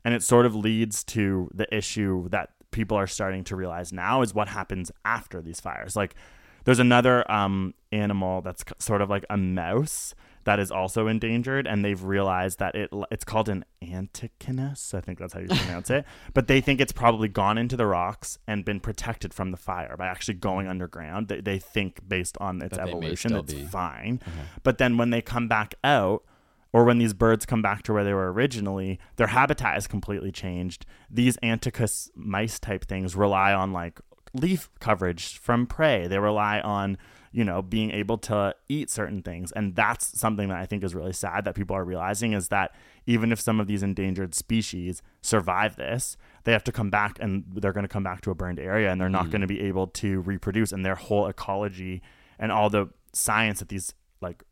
[0.05, 4.21] And it sort of leads to the issue that people are starting to realize now
[4.21, 5.95] is what happens after these fires.
[5.95, 6.15] Like
[6.63, 10.15] there's another um, animal that's sort of like a mouse
[10.47, 14.93] that is also endangered, and they've realized that it it's called an antechinus.
[14.93, 16.05] I think that's how you pronounce it.
[16.33, 19.97] But they think it's probably gone into the rocks and been protected from the fire
[19.97, 21.27] by actually going underground.
[21.27, 23.65] They, they think based on its evolution, it's be.
[23.65, 24.21] fine.
[24.63, 26.23] But then when they come back out,
[26.71, 30.31] or when these birds come back to where they were originally, their habitat is completely
[30.31, 30.85] changed.
[31.09, 33.99] These anticus mice type things rely on like
[34.33, 36.07] leaf coverage from prey.
[36.07, 36.97] They rely on,
[37.31, 39.51] you know, being able to eat certain things.
[39.51, 42.73] And that's something that I think is really sad that people are realizing is that
[43.05, 47.43] even if some of these endangered species survive this, they have to come back and
[47.55, 49.31] they're going to come back to a burned area and they're not mm.
[49.31, 52.01] going to be able to reproduce and their whole ecology
[52.39, 54.43] and all the science that these like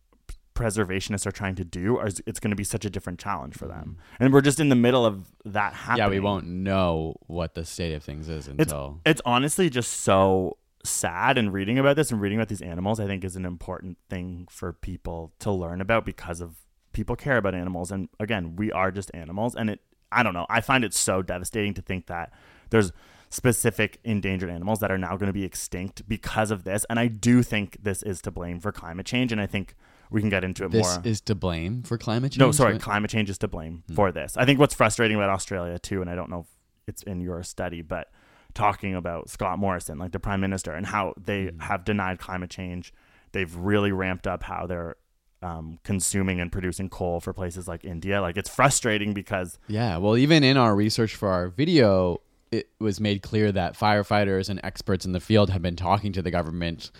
[0.55, 3.67] preservationists are trying to do are it's going to be such a different challenge for
[3.67, 4.15] them mm.
[4.19, 7.65] and we're just in the middle of that happening yeah, we won't know what the
[7.65, 9.01] state of things is it's, until.
[9.05, 10.57] it's honestly just so
[10.89, 13.97] sad and reading about this and reading about these animals i think is an important
[14.09, 16.55] thing for people to learn about because of
[16.93, 20.45] people care about animals and again we are just animals and it i don't know
[20.49, 22.31] i find it so devastating to think that
[22.69, 22.91] there's
[23.29, 27.07] specific endangered animals that are now going to be extinct because of this and i
[27.07, 29.75] do think this is to blame for climate change and i think
[30.09, 32.39] we can get into it this more is to blame for climate change.
[32.39, 32.81] no, sorry, What?
[32.81, 33.95] climate change is to blame hmm.
[33.95, 34.37] for this.
[34.37, 36.47] I think what's frustrating about Australia too, and I don't know if
[36.87, 38.11] it's in your study, but
[38.55, 42.93] talking about Scott Morrison, like the prime minister, and how they have denied climate change.
[43.33, 44.95] They've really ramped up how they're
[45.43, 48.21] um, consuming and producing coal for places like India.
[48.21, 52.99] Like it's frustrating because Yeah, well, even in our research for our video, it was
[52.99, 56.91] made clear that firefighters and experts in the field have been talking to the government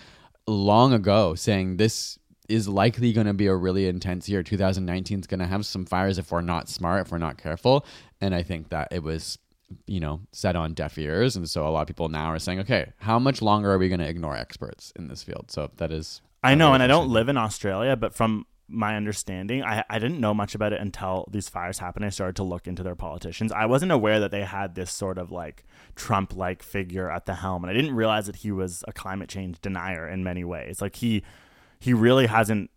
[0.48, 4.44] long ago, saying this is likely going to be a really intense year.
[4.44, 7.86] 2019 is going to have some fires if we're not smart, if we're not careful.
[8.22, 9.40] And I think that it was,
[9.88, 11.36] you know, set on deaf ears.
[11.36, 13.90] And so a lot of people now are saying, okay, how much longer are we
[13.90, 15.50] going to ignore experts in this field?
[15.50, 16.22] So that is.
[16.44, 20.20] I know, and I don't live in Australia, but from my understanding, I, I didn't
[20.20, 22.06] know much about it until these fires happened.
[22.06, 23.52] I started to look into their politicians.
[23.52, 27.36] I wasn't aware that they had this sort of like Trump like figure at the
[27.36, 30.82] helm, and I didn't realize that he was a climate change denier in many ways.
[30.82, 31.24] Like he
[31.80, 32.72] he really hasn't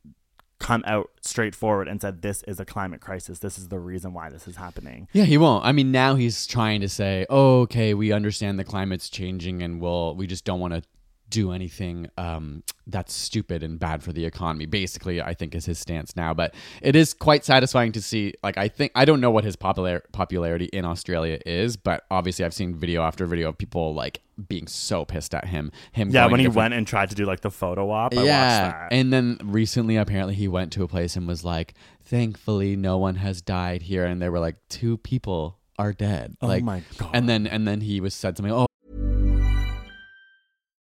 [0.58, 3.38] come out straightforward and said this is a climate crisis.
[3.38, 5.08] This is the reason why this is happening.
[5.12, 5.64] Yeah, he won't.
[5.64, 9.80] I mean, now he's trying to say, oh, "Okay, we understand the climate's changing, and
[9.80, 10.82] we'll we just don't want to
[11.30, 15.78] do anything um, that's stupid and bad for the economy." Basically, I think is his
[15.78, 16.34] stance now.
[16.34, 18.34] But it is quite satisfying to see.
[18.42, 22.44] Like, I think I don't know what his popular popularity in Australia is, but obviously,
[22.44, 25.72] I've seen video after video of people like being so pissed at him.
[25.90, 28.16] Him, Yeah, when he different- went and tried to do like the photo op, I
[28.18, 28.88] watched yeah, that.
[28.92, 33.16] and then recently, apparently, he went to a place and was like, "Thankfully, no one
[33.16, 37.10] has died here." And there were like, two people are dead." Oh like, my God.
[37.14, 38.52] And then, and then he was said something.
[38.52, 38.67] Oh,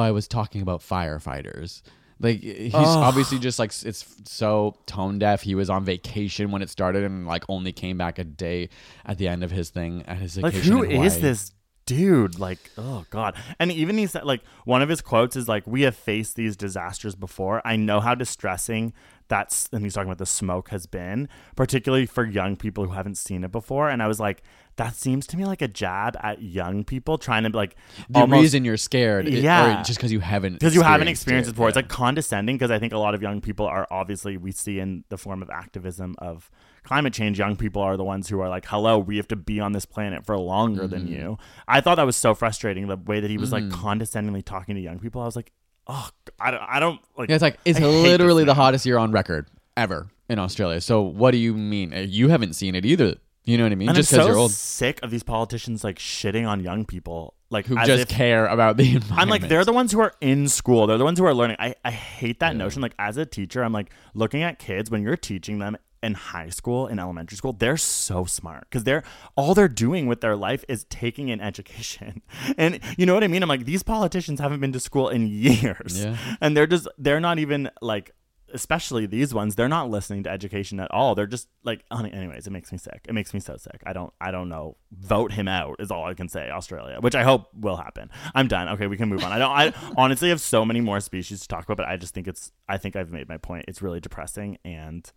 [0.00, 1.82] I was talking about firefighters.
[2.20, 5.42] Like he's obviously just like it's so tone deaf.
[5.42, 8.68] He was on vacation when it started and like only came back a day
[9.04, 10.72] at the end of his thing at his Like, vacation.
[10.72, 11.52] who in is this
[11.86, 12.38] dude?
[12.38, 13.36] Like, oh god.
[13.58, 16.56] And even he said, like, one of his quotes is like, "We have faced these
[16.56, 17.60] disasters before.
[17.64, 18.94] I know how distressing
[19.34, 23.16] that's." And he's talking about the smoke has been, particularly for young people who haven't
[23.16, 23.88] seen it before.
[23.90, 24.42] And I was like,
[24.76, 27.76] that seems to me like a jab at young people trying to like
[28.10, 29.80] The almost reason you're scared, Yeah.
[29.80, 31.68] or just because you haven't because you haven't experienced it before.
[31.68, 34.78] It's like condescending because I think a lot of young people are obviously we see
[34.80, 36.50] in the form of activism of
[36.82, 37.38] climate change.
[37.38, 39.86] Young people are the ones who are like, "Hello, we have to be on this
[39.86, 41.12] planet for longer than Mm-hmm.
[41.12, 44.74] you." I thought that was so frustrating the way that he was like condescendingly talking
[44.74, 45.22] to young people.
[45.22, 45.52] I was like,
[45.86, 46.08] "Oh,
[46.40, 49.12] I don't, I don't like." Yeah, it's like it's I literally the hottest year on
[49.12, 50.80] record ever in Australia.
[50.80, 51.92] So what do you mean?
[51.92, 53.16] Uh, You haven't seen it either.
[53.46, 53.88] You know what I mean?
[53.90, 57.34] And just because so you're old, sick of these politicians like shitting on young people,
[57.50, 59.20] like who just if- care about the environment.
[59.20, 60.86] I'm like, they're the ones who are in school.
[60.86, 61.56] They're the ones who are learning.
[61.58, 62.80] I, I hate that notion.
[62.80, 66.50] Like, as a teacher, I'm like, looking at kids when you're teaching them in high
[66.50, 69.02] school, in elementary school, they're so smart because they're
[69.36, 72.22] all they're doing with their life is taking an education.
[72.58, 73.42] And you know what I mean?
[73.42, 76.04] I'm like, these politicians haven't been to school in years.
[76.04, 76.16] Yeah.
[76.40, 78.12] And they're just, they're not even like,
[78.52, 81.14] especially these ones, they're not listening to education at all.
[81.14, 83.06] They're just like, anyways, it makes me sick.
[83.08, 83.82] It makes me so sick.
[83.86, 84.76] I don't, I don't know.
[84.92, 86.50] Vote him out is all I can say.
[86.50, 88.10] Australia, which I hope will happen.
[88.34, 88.68] I'm done.
[88.70, 89.32] Okay, we can move on.
[89.32, 89.50] I don't.
[89.50, 92.52] I honestly have so many more species to talk about, but I just think it's.
[92.68, 93.64] I think I've made my point.
[93.68, 95.10] It's really depressing, and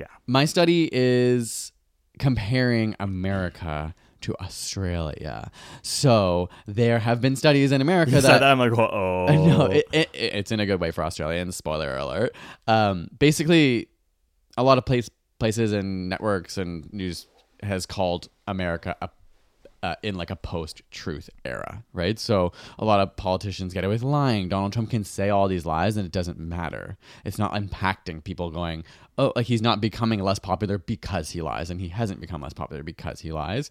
[0.00, 1.72] yeah, my study is
[2.18, 5.50] comparing America to Australia.
[5.82, 8.50] So there have been studies in America you that, said that.
[8.50, 11.56] I'm like, oh, no, it, it, it's in a good way for Australians.
[11.56, 12.34] Spoiler alert.
[12.66, 13.88] Um, basically,
[14.56, 15.08] a lot of place,
[15.38, 17.26] places and networks and news
[17.62, 19.10] has called America a
[19.82, 22.18] uh, in like a post-truth era, right?
[22.18, 24.48] So a lot of politicians get away with lying.
[24.48, 26.98] Donald Trump can say all these lies, and it doesn't matter.
[27.24, 28.84] It's not impacting people going,
[29.18, 32.52] oh, like he's not becoming less popular because he lies, and he hasn't become less
[32.52, 33.70] popular because he lies.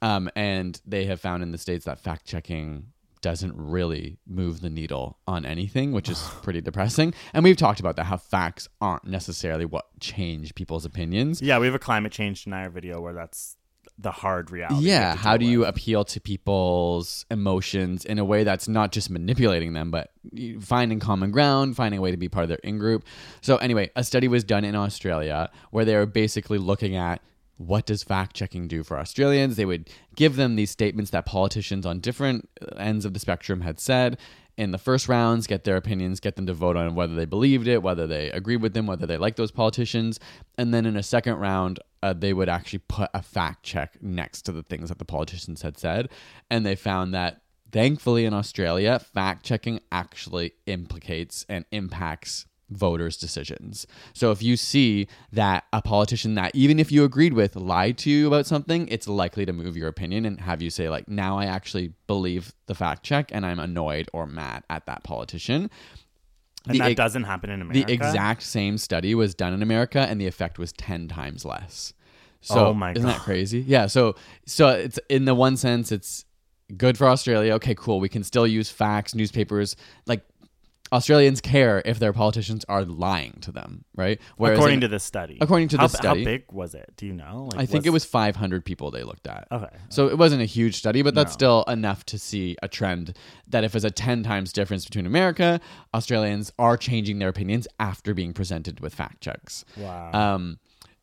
[0.00, 5.18] Um, and they have found in the states that fact-checking doesn't really move the needle
[5.26, 7.14] on anything, which is pretty depressing.
[7.32, 11.42] And we've talked about that how facts aren't necessarily what change people's opinions.
[11.42, 11.58] yeah.
[11.58, 13.56] We have a climate change denier video where that's
[13.98, 14.86] the hard reality.
[14.86, 19.10] Yeah, how do deal you appeal to people's emotions in a way that's not just
[19.10, 20.12] manipulating them, but
[20.60, 23.04] finding common ground, finding a way to be part of their in group?
[23.40, 27.20] So, anyway, a study was done in Australia where they were basically looking at
[27.56, 29.56] what does fact checking do for Australians?
[29.56, 33.62] They would give them these statements that politicians on different uh, ends of the spectrum
[33.62, 34.16] had said
[34.58, 37.68] in the first rounds, get their opinions, get them to vote on whether they believed
[37.68, 40.18] it, whether they agreed with them, whether they like those politicians.
[40.58, 44.42] And then in a second round, uh, they would actually put a fact check next
[44.42, 46.08] to the things that the politicians had said.
[46.50, 47.40] And they found that
[47.70, 53.86] thankfully in Australia, fact checking actually implicates and impacts voters' decisions.
[54.12, 58.10] So if you see that a politician that even if you agreed with lied to
[58.10, 61.38] you about something, it's likely to move your opinion and have you say like now
[61.38, 65.70] I actually believe the fact check and I'm annoyed or mad at that politician.
[66.66, 67.86] And The that doesn't happen in America.
[67.86, 71.94] The exact same study was done in America and the effect was 10 times less.
[72.40, 73.14] So Oh my isn't God.
[73.14, 73.60] that crazy?
[73.66, 74.14] Yeah, so
[74.46, 76.24] so it's in the one sense it's
[76.76, 77.54] good for Australia.
[77.54, 77.98] Okay, cool.
[77.98, 79.74] We can still use facts, newspapers,
[80.06, 80.22] like
[80.92, 84.20] Australians care if their politicians are lying to them, right?
[84.36, 85.38] Whereas according in- to this study.
[85.40, 86.20] According to how, this study.
[86.20, 86.92] how big was it?
[86.96, 87.48] Do you know?
[87.52, 89.48] Like, I think it was 500 people they looked at.
[89.52, 89.74] Okay.
[89.90, 91.34] So it wasn't a huge study, but that's No.
[91.34, 93.16] still enough to see a trend
[93.48, 95.60] that if it's a 10 times difference between America,
[95.94, 99.64] Australians are changing their opinions after being presented with fact checks.
[99.76, 100.12] Wow.
[100.12, 100.58] Um,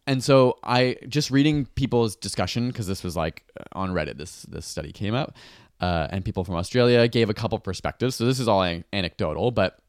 [0.08, 4.18] and so I just reading people's discussion because this was like on Reddit.
[4.20, 5.36] This this study came up,
[5.82, 8.16] uh, and people from Australia gave a couple perspectives.
[8.16, 9.80] So this is all an- anecdotal, but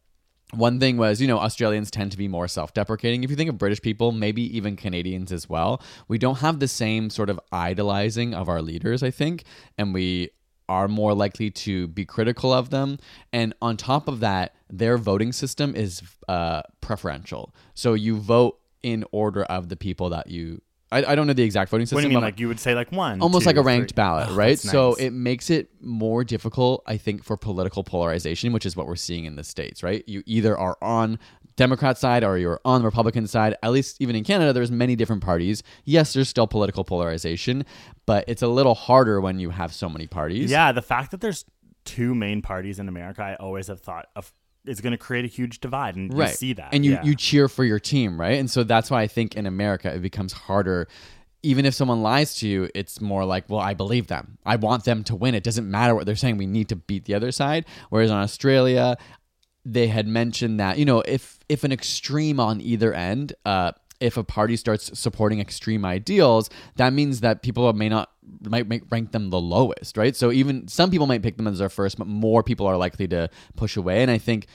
[0.52, 3.24] one thing was, you know, Australians tend to be more self deprecating.
[3.24, 6.68] If you think of British people, maybe even Canadians as well, we don't have the
[6.68, 9.44] same sort of idolizing of our leaders, I think.
[9.76, 10.30] And we
[10.68, 12.98] are more likely to be critical of them.
[13.32, 17.54] And on top of that, their voting system is uh, preferential.
[17.74, 20.62] So you vote in order of the people that you.
[20.92, 21.96] I, I don't know the exact voting system.
[21.96, 22.20] What do you mean?
[22.20, 23.96] but- Like you would say like one, almost two, like a ranked three.
[23.96, 24.50] ballot, Oh, right?
[24.50, 24.98] that's So nice.
[25.00, 29.24] it makes it more difficult, I think, for political polarization, which is what we're seeing
[29.24, 30.04] in the states, right?
[30.06, 31.18] You either are on
[31.56, 33.56] Democrat side or you're on the Republican side.
[33.62, 35.62] At least even in Canada, there's many different parties.
[35.84, 37.64] Yes, there's still political polarization,
[38.04, 40.50] but it's a little harder when you have so many parties.
[40.50, 41.44] Yeah, the fact that there's
[41.84, 44.32] two main parties in America, I always have thought of
[44.66, 46.30] is going to create a huge divide, and right.
[46.30, 47.04] you see that, and you yeah.
[47.04, 48.38] you cheer for your team, right?
[48.38, 50.88] And so that's why I think in America it becomes harder.
[51.42, 54.38] Even if someone lies to you, it's more like, well, I believe them.
[54.44, 55.34] I want them to win.
[55.34, 56.38] It doesn't matter what they're saying.
[56.38, 57.66] We need to beat the other side.
[57.90, 58.96] Whereas on Australia,
[59.64, 64.16] they had mentioned that you know if if an extreme on either end, uh, if
[64.16, 68.10] a party starts supporting extreme ideals, that means that people may not
[68.42, 70.14] might make, rank them the lowest, right?
[70.16, 73.08] So even some people might pick them as their first, but more people are likely
[73.08, 74.02] to push away.
[74.02, 74.46] And I think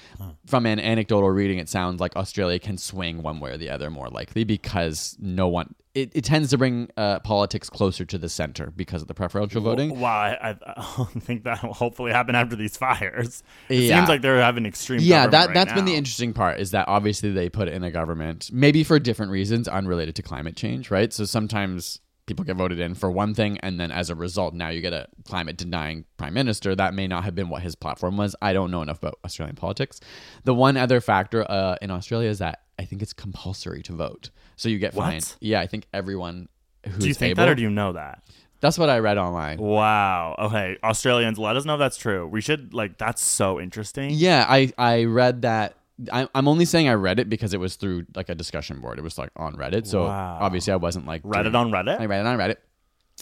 [0.45, 3.89] from an anecdotal reading, it sounds like Australia can swing one way or the other
[3.89, 5.75] more likely because no one.
[5.93, 9.61] It, it tends to bring uh, politics closer to the center because of the preferential
[9.61, 9.99] voting.
[9.99, 13.43] Well, I, I, I think that will hopefully happen after these fires.
[13.67, 13.97] It Yeah.
[13.97, 15.01] seems like they're having extreme.
[15.01, 17.91] yeah that right that's been the interesting part is that obviously they put in a
[17.91, 22.79] government maybe for different reasons unrelated to climate change right so sometimes people get voted
[22.79, 26.05] in for one thing and then as a result now you get a climate denying
[26.17, 28.99] prime minister that may not have been what his platform was i don't know enough
[28.99, 29.99] about australian politics
[30.43, 34.29] the one other factor uh, in australia is that i think it's compulsory to vote
[34.55, 35.05] so you get What?
[35.09, 36.47] fined yeah i think everyone
[36.85, 38.23] who's Do you think able that, or do you know that?
[38.61, 40.35] that's what i read online Wow.
[40.37, 42.27] Okay, Australians, let us know if that's true.
[42.27, 42.97] We should like.
[42.99, 44.11] That's so interesting.
[44.11, 45.75] Yeah, I I read that.
[46.11, 48.97] I, I'm only saying I read it because it was through like a discussion board.
[48.99, 50.37] It was like on Reddit, so Wow.
[50.41, 51.99] obviously I wasn't like Read it doing- on Reddit.
[51.99, 52.55] I read it on Reddit.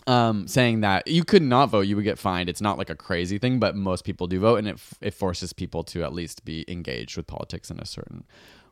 [0.07, 2.47] Um, saying that you could not vote, you would get fined.
[2.47, 5.13] It's not like a crazy thing, but most people do vote, and it f- it
[5.13, 8.23] forces people to at least be engaged with politics in a certain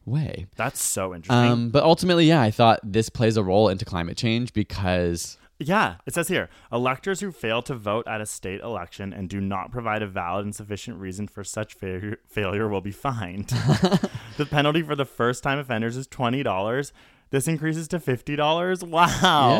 [0.05, 0.45] way.
[0.55, 1.51] That's so interesting.
[1.51, 5.95] Um, but ultimately, yeah, I thought this plays a role into climate change because Yeah,
[6.05, 9.71] it says here electors who fail to vote at a state election and do not
[9.71, 13.47] provide a valid and sufficient reason for such failure, failure will be fined.
[14.37, 16.91] the penalty for the first time offenders is $20.
[17.29, 18.87] This increases to $50.
[18.87, 19.09] Wow.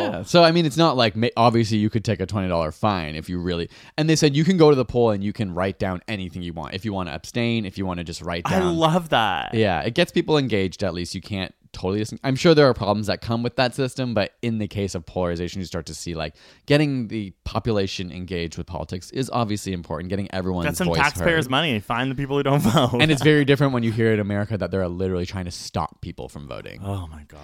[0.00, 0.22] Yeah.
[0.22, 3.28] So I mean, it's not like obviously you could take a twenty dollar fine if
[3.28, 3.68] you really.
[3.98, 6.40] And they said you can go to the poll and you can write down anything
[6.40, 6.72] you want.
[6.74, 8.62] If you want to abstain, if you want to just write down.
[8.62, 9.52] I love that.
[9.52, 10.82] yeah, it gets people engaged.
[10.82, 11.98] At least you can't totally.
[12.00, 14.94] Dis- I'm sure there are problems that come with that system, but in the case
[14.94, 16.34] of polarization, you start to see like
[16.66, 20.08] getting the population engaged with politics is obviously important.
[20.10, 21.50] Getting everyone's Got some taxpayers' heard.
[21.50, 21.80] money.
[21.80, 23.00] Find the people who don't vote.
[23.00, 26.00] And it's very different when you hear in America that they're literally trying to stop
[26.00, 26.80] people from voting.
[26.82, 27.40] oh my gosh.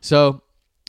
[0.00, 0.42] So,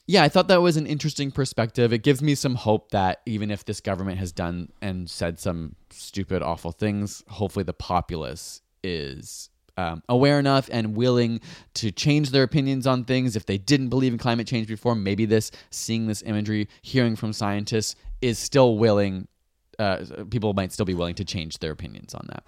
[0.08, 1.94] yeah, I thought that was an interesting perspective.
[1.94, 5.76] It gives me some hope that even if this government has done and said some
[5.92, 9.50] stupid, awful things, hopefully the populace is
[9.80, 11.40] um, aware enough and willing
[11.76, 13.38] to change their opinions on things.
[13.38, 17.32] If they didn't believe in climate change before, maybe this, seeing this imagery, hearing from
[17.32, 19.30] scientists, is still willing.
[19.78, 22.44] Uh, people might still be willing to change their opinions on that.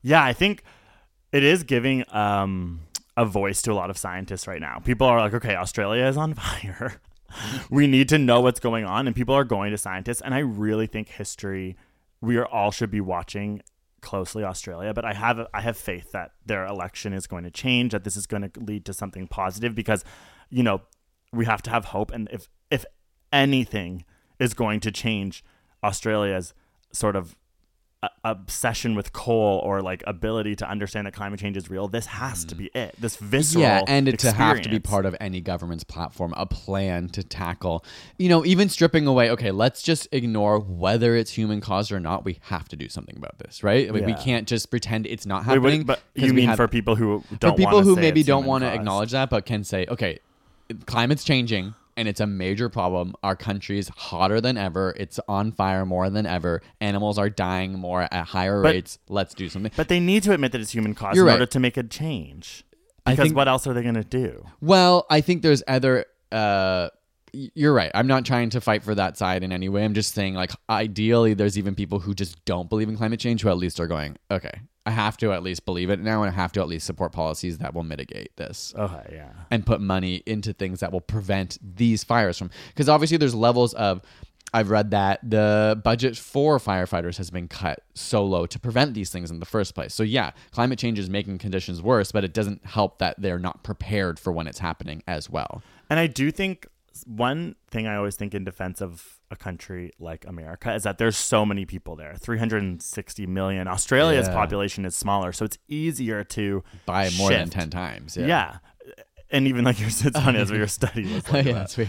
[0.00, 0.62] Yeah, I think
[1.32, 2.82] it is giving um,
[3.16, 4.78] a voice to a lot of scientists right now.
[4.78, 7.00] People are like, okay, Australia is on fire.
[7.70, 10.20] we need to know what's going on, and people are going to scientists.
[10.20, 11.76] And I really think history,
[12.20, 13.62] we are all should be watching
[14.00, 14.92] closely Australia.
[14.94, 18.16] But I have I have faith that their election is going to change, that this
[18.16, 20.04] is going to lead to something positive because,
[20.50, 20.82] you know,
[21.32, 22.10] we have to have hope.
[22.10, 22.84] And if if
[23.32, 24.04] anything
[24.38, 25.44] is going to change
[25.82, 26.54] Australia's
[26.92, 27.36] sort of
[28.02, 32.06] a- obsession with coal or like ability to understand that climate change is real, this
[32.06, 32.94] has to be it.
[32.98, 33.66] This visceral Mm.
[33.66, 37.24] yeah and it to have to be part of any government's platform a plan to
[37.24, 37.84] tackle
[38.18, 42.24] you know even stripping away okay let's just ignore whether it's human caused or not
[42.24, 45.26] we have to do something about this right I mean, we can't just pretend it's
[45.26, 47.96] not Wait, wait, happening but you mean have- for people who don't for people who
[47.96, 50.20] maybe don't want to acknowledge that but can say okay
[50.86, 55.84] climate's changing and it's a major problem our country's hotter than ever it's on fire
[55.84, 59.88] more than ever animals are dying more at higher But- rates let's do something But
[59.88, 61.40] they need to admit that it's human caused You're in right.
[61.40, 62.64] order to make a change.
[63.04, 64.44] Because think- what else are they going to do?
[64.60, 66.04] Well, I think there's other.
[66.30, 66.88] Uh,
[67.32, 67.90] you're right.
[67.94, 69.84] I'm not trying to fight for that side in any way.
[69.84, 73.42] I'm just saying, like, ideally, there's even people who just don't believe in climate change
[73.42, 76.32] who at least are going, okay, I have to at least believe it now, and
[76.32, 78.72] I have to at least support policies that will mitigate this.
[78.74, 79.28] Okay, yeah.
[79.50, 83.74] and put money into things that will prevent these fires from because obviously there's levels
[83.74, 84.00] of
[84.54, 89.10] I've read that the budget for firefighters has been cut so low to prevent these
[89.10, 89.92] things in the first place.
[89.92, 93.62] So, yeah, climate change is making conditions worse, but it doesn't help that they're not
[93.62, 95.62] prepared for when it's happening as well.
[95.90, 96.66] And I do think
[97.04, 101.16] one thing I always think in defense of a country like America is that there's
[101.16, 103.68] so many people there 360 million.
[103.68, 104.34] Australia's Yeah.
[104.34, 108.16] population is smaller, so it's easier to buy more than 10 times.
[108.16, 108.26] Yeah.
[108.26, 108.56] Yeah.
[109.30, 111.58] And even like your it's funny as your study was like yeah, that.
[111.58, 111.88] that's weird.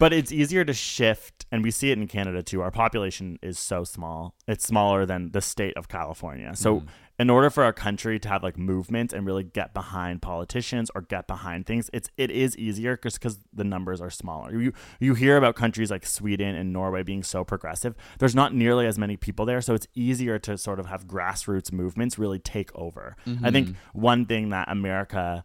[0.00, 2.62] But it's easier to shift, and we see it in Canada too.
[2.62, 6.56] Our population is so small; it's smaller than the state of California.
[6.56, 6.86] So, hmm.
[7.18, 11.02] in order for our country to have like movement and really get behind politicians or
[11.02, 14.58] get behind things, it's it is easier just because the numbers are smaller.
[14.58, 17.94] You you hear about countries like Sweden and Norway being so progressive.
[18.18, 21.70] There's not nearly as many people there, so it's easier to sort of have grassroots
[21.72, 23.16] movements really take over.
[23.44, 24.00] I think mm-hmm.
[24.00, 25.44] one thing that America,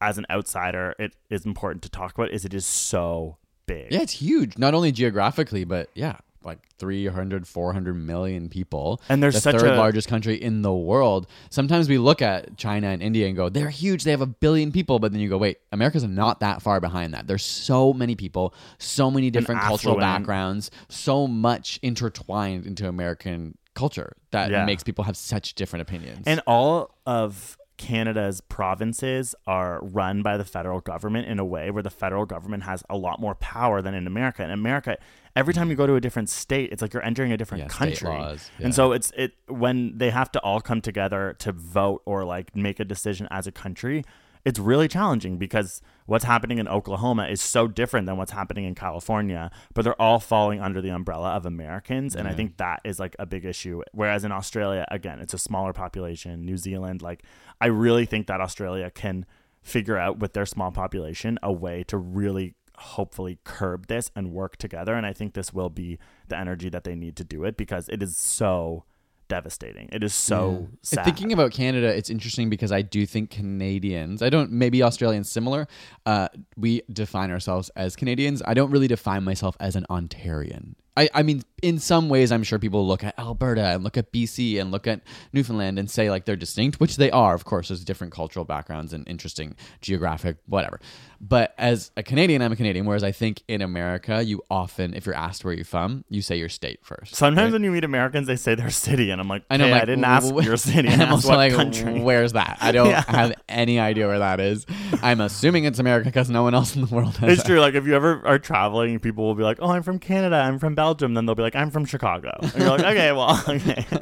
[0.00, 3.36] as an outsider, it is important to talk about is it is so
[3.74, 3.92] big.
[3.92, 4.58] Yeah, it's huge.
[4.58, 9.00] Not only geographically, but yeah, like 300, 400 million people.
[9.10, 11.26] And there's the such third a- largest country in the world.
[11.50, 14.04] Sometimes we look at China and India and go, they're huge.
[14.04, 14.98] They have a billion people.
[14.98, 17.26] But then you go, wait, America's not that far behind that.
[17.26, 24.16] There's so many people, so many different cultural backgrounds, so much intertwined into American culture
[24.30, 24.64] that Yeah.
[24.64, 26.22] makes people have such different opinions.
[26.26, 31.82] And all of Canada's provinces are run by the federal government in a way where
[31.82, 34.44] the federal government has a lot more power than in America.
[34.44, 34.98] In America,
[35.34, 37.68] every time you go to a different state, it's like you're entering a different Yeah,
[37.68, 38.10] country.
[38.10, 38.66] laws, yeah.
[38.66, 42.54] And so it's it when they have to all come together to vote or like
[42.54, 44.04] make a decision as a country,
[44.44, 48.74] it's really challenging because what's happening in Oklahoma is so different than what's happening in
[48.74, 52.16] California, but they're all falling under the umbrella of Americans.
[52.16, 53.82] And I think that is like a big issue.
[53.92, 56.44] Whereas in Australia, again, it's a smaller population.
[56.44, 57.22] New Zealand, like,
[57.60, 59.26] I really think that Australia can
[59.62, 64.56] figure out with their small population a way to really hopefully curb this and work
[64.56, 64.94] together.
[64.94, 67.88] And I think this will be the energy that they need to do it because
[67.90, 68.84] it is so
[69.30, 69.88] devastating.
[69.90, 71.06] It is so sad.
[71.06, 75.66] Thinking about Canada, it's interesting because I do think Canadians, I don't, maybe Australians similar,
[76.04, 78.42] uh, we define ourselves as Canadians.
[78.44, 80.74] I don't really define myself as an Ontarian.
[80.96, 84.12] I, I mean, in some ways, I'm sure people look at Alberta and look at
[84.12, 85.00] BC and look at
[85.32, 87.34] Newfoundland and say like they're distinct, which they are.
[87.34, 90.80] Of course, there's different cultural backgrounds and interesting geographic, whatever.
[91.22, 92.86] But as a Canadian, I'm a Canadian.
[92.86, 96.36] Whereas I think in America, you often, if you're asked where you're from, you say
[96.36, 97.14] your state first.
[97.14, 97.52] Sometimes right?
[97.52, 99.66] when you meet Americans, they say their city, and I'm like, I know.
[99.66, 100.88] "Hey, like, I didn't ask "W- your city.
[100.90, 102.00] And I'm also like, country.
[102.00, 102.56] where's that?
[102.60, 103.04] I don't Yeah.
[103.06, 104.64] have any idea where that is.
[105.02, 107.32] I'm assuming it's America because no one else in the world has.
[107.34, 107.48] It's that.
[107.48, 107.60] true.
[107.60, 110.36] Like if you ever are traveling, people will be like, "Oh, I'm from Canada.
[110.36, 113.12] I'm from Belgium." Them then they'll be like, "I'm from Chicago." And you're like, "Okay,
[113.12, 113.86] well, okay."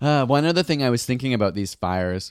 [0.00, 2.30] Uh, one other thing I was thinking about these fires,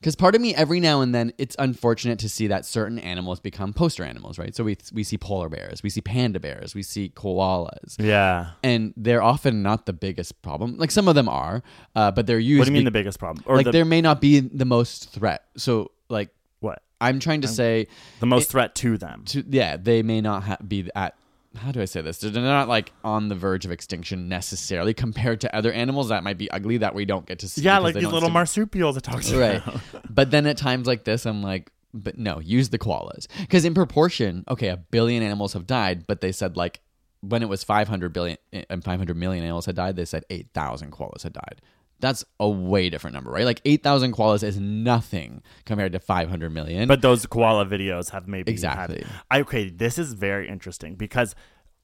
[0.00, 3.40] because part of me every now and then it's unfortunate to see that certain animals
[3.40, 4.56] become poster animals, right?
[4.56, 7.96] So we we see polar bears, we see panda bears, we see koalas.
[7.98, 8.52] yeah.
[8.62, 10.78] And they're often not the biggest problem.
[10.78, 11.62] Like some of them are,
[11.94, 12.60] uh, but they're used.
[12.60, 13.44] What do you mean the biggest problem?
[13.46, 15.44] Or like the, there may not be the most threat.
[15.58, 16.30] So like
[16.60, 16.80] what?
[17.02, 17.86] I'm trying to say,
[18.20, 19.24] The most threat to them.
[19.26, 21.16] to yeah, they may not ha- be at.
[21.56, 22.18] How do I say this?
[22.18, 26.38] They're not like on the verge of extinction necessarily compared to other animals that might
[26.38, 27.62] be ugly that we don't get to see.
[27.62, 29.80] yeah, like these little marsupials it talks right about.
[30.10, 33.72] but then at times like this i'm like but no use the koalas because in
[33.74, 36.80] proportion okay a billion animals have died but they said like
[37.20, 40.90] when it was 500 billion eh, and 500 million animals had died they said 8000
[40.90, 41.60] koalas had died
[42.04, 46.88] that's a way different number right like 8000 koalas is nothing compared to 500 million
[46.88, 49.04] But those koala videos have maybe had- Exactly.
[49.30, 51.34] I, okay, this is very interesting because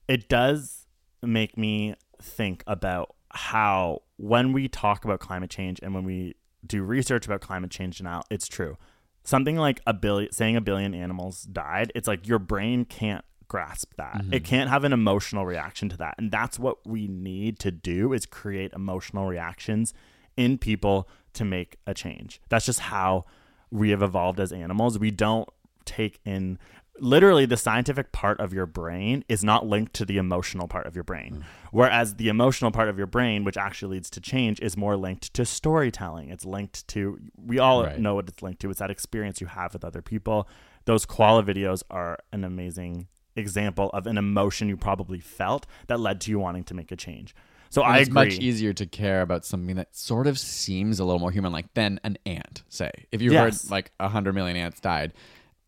[0.08, 0.86] it does
[1.22, 6.34] make me think about how when we talk about climate change and when we
[6.66, 8.76] do research about climate change now, it's true.
[9.24, 13.92] Something like a billion, saying a billion animals died, it's like your brain can't grasp
[13.96, 14.16] that.
[14.18, 14.34] Mm-hmm.
[14.34, 16.14] It can't have an emotional reaction to that.
[16.18, 19.92] And that's what we need to do is create emotional reactions
[20.40, 22.40] in people to make a change.
[22.48, 23.24] That's just how
[23.70, 24.98] we have evolved as animals.
[24.98, 25.48] We don't
[25.84, 26.58] take in
[26.98, 30.94] literally the scientific part of your brain is not linked to the emotional part of
[30.94, 31.36] your brain.
[31.36, 31.44] Mm.
[31.72, 35.32] Whereas the emotional part of your brain, which actually leads to change, is more linked
[35.34, 36.28] to storytelling.
[36.30, 37.98] It's linked to, we all Right.
[37.98, 38.70] know what it's linked to.
[38.70, 40.48] It's that experience you have with other people.
[40.84, 46.20] Those koala videos are an amazing example of an emotion you probably felt that led
[46.22, 47.34] to you wanting to make a change.
[47.70, 48.24] So And I it's agree.
[48.24, 51.72] much easier to care about something that sort of seems a little more human like
[51.74, 53.62] than an ant say if you Yes.
[53.64, 55.12] heard like 100 million ants died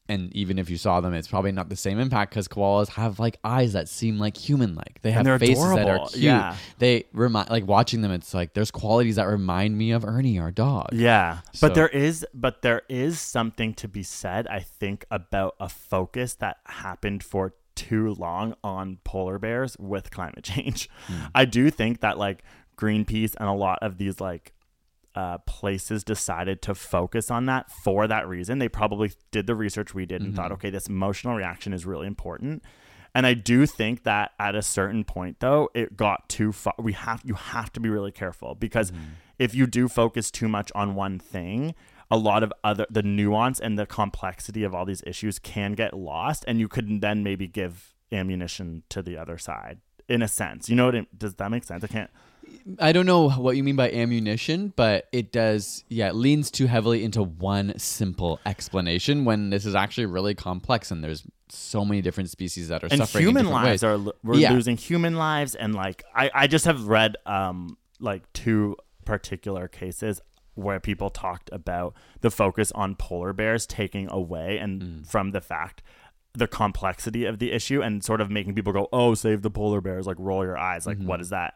[0.08, 3.20] and even if you saw them it's probably not the same impact because koalas have
[3.20, 6.56] like eyes that seem like human like they have faces that are cute Yeah.
[6.78, 10.50] they remind like watching them it's like there's qualities that remind me of ernie our
[10.50, 14.48] dog Yeah, So- but there is, but there is something to be said.
[14.48, 17.54] I think about a focus that happened for
[17.88, 20.88] too long on polar bears with climate change.
[21.06, 21.26] Hmm.
[21.34, 22.42] I do think that like
[22.78, 24.52] Greenpeace and a lot of these like
[25.14, 28.58] uh, places decided to focus on that for that reason.
[28.58, 32.06] They probably did the research we did and thought, okay, this emotional reaction is really
[32.06, 32.62] important.
[33.14, 36.72] And I do think that at a certain point, though, it got too far.
[36.78, 38.90] We have you have to be really careful because
[39.38, 41.74] if you do focus too much on one thing,
[42.12, 45.94] a lot of other the nuance and the complexity of all these issues can get
[45.94, 50.68] lost, and you could then maybe give ammunition to the other side in a sense.
[50.68, 50.94] You know what?
[50.94, 51.82] It, does that make sense?
[51.82, 52.10] I can't.
[52.78, 56.66] I don't know what you mean by ammunition, but it does, yeah, it leans too
[56.66, 62.02] heavily into one simple explanation when this is actually really complex and there's so many
[62.02, 63.22] different species that are and suffering.
[63.24, 63.84] in human lives ways.
[63.84, 64.52] are we're Yeah.
[64.52, 70.20] losing human lives and like I, I just have read um like two particular cases
[70.54, 75.06] where people talked about the focus on polar bears taking away and Mm.
[75.06, 75.82] from the fact
[76.34, 79.80] the complexity of the issue and sort of making people go oh save the polar
[79.80, 81.06] bears like roll your eyes like Mm-hmm.
[81.08, 81.54] what does that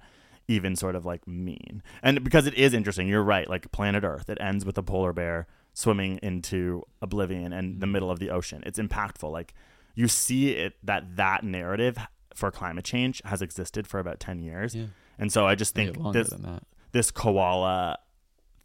[0.49, 4.29] even sort of like mean and because it is interesting you're right like planet earth
[4.31, 7.81] it ends with a polar bear swimming into oblivion and Mm-hmm.
[7.81, 9.55] the middle of the ocean it's impactful like
[9.95, 11.97] you see it that that narrative
[12.35, 14.87] for climate change has existed for about 10 years Yeah.
[15.19, 16.29] and so i just think this
[16.93, 17.99] this koala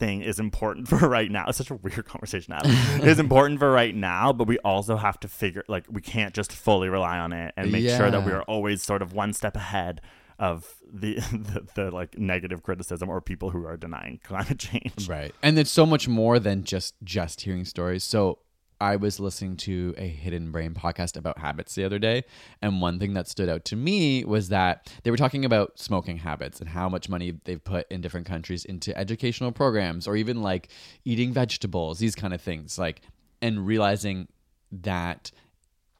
[0.01, 1.45] thing is important for right now.
[1.47, 2.71] It's such a weird conversation, Adam.
[3.07, 6.51] it's important for right now, but we also have to figure like we can't just
[6.51, 9.55] fully rely on it and make sure that we are always sort of one step
[9.55, 10.01] ahead
[10.39, 15.07] of the, the the like negative criticism or people who are denying climate change.
[15.07, 15.33] Right.
[15.43, 18.03] And it's so much more than just just hearing stories.
[18.03, 18.39] So
[18.81, 22.23] I was listening to a Hidden Brain podcast about habits the other day,
[22.63, 26.17] and one thing that stood out to me was that they were talking about smoking
[26.17, 30.41] habits and how much money they've put in different countries into educational programs or even
[30.41, 30.69] like
[31.05, 32.79] eating vegetables, these kind of things.
[32.79, 33.01] Like
[33.39, 34.27] and realizing
[34.71, 35.31] that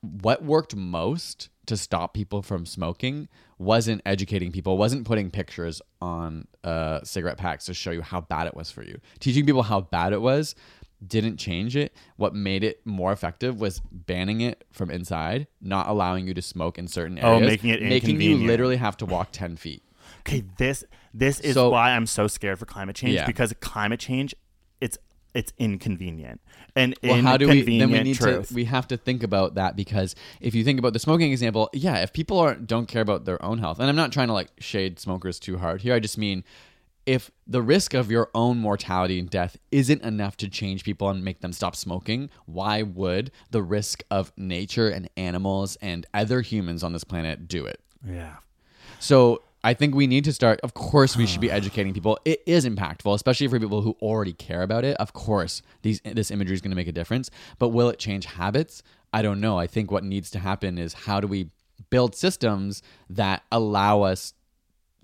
[0.02, 3.30] what worked most to stop people from smoking
[3.60, 8.48] wasn't educating people, wasn't putting pictures on uh, cigarette packs to show you how bad
[8.48, 9.00] it was for you.
[9.20, 10.56] Teaching people how bad it was
[11.06, 11.94] didn't change it.
[12.18, 16.78] What made it more effective was banning it from inside, not allowing you to smoke
[16.78, 17.44] in certain oh, areas.
[17.44, 19.84] Oh, making it making you literally have to walk ten feet.
[20.20, 20.84] Okay, this
[21.14, 23.26] this is So- why I'm so scared for climate change Yeah.
[23.26, 24.36] because climate change
[24.80, 24.98] it's
[25.34, 26.42] it's inconvenient
[26.76, 28.50] and well, how do we then we need truth.
[28.50, 31.70] to we have to think about that because if you think about the smoking example
[31.74, 34.34] yeah if people aren't don't care about their own health and i'm not trying to
[34.34, 36.44] like shade smokers too hard here i just mean
[37.06, 41.24] if the risk of your own mortality and death isn't enough to change people and
[41.24, 46.84] make them stop smoking why would the risk of nature and animals and other humans
[46.84, 48.36] on this planet do it yeah.
[49.00, 50.60] so I think we need to start.
[50.62, 52.18] Of course, we should be educating people.
[52.26, 54.98] It is impactful, especially for people who already care about it.
[54.98, 57.30] Of course, these this imagery is going to make a difference.
[57.60, 58.82] But will it change habits?
[59.14, 59.60] I don't know.
[59.60, 61.50] I think what needs to happen is how do we
[61.90, 64.34] build systems that allow us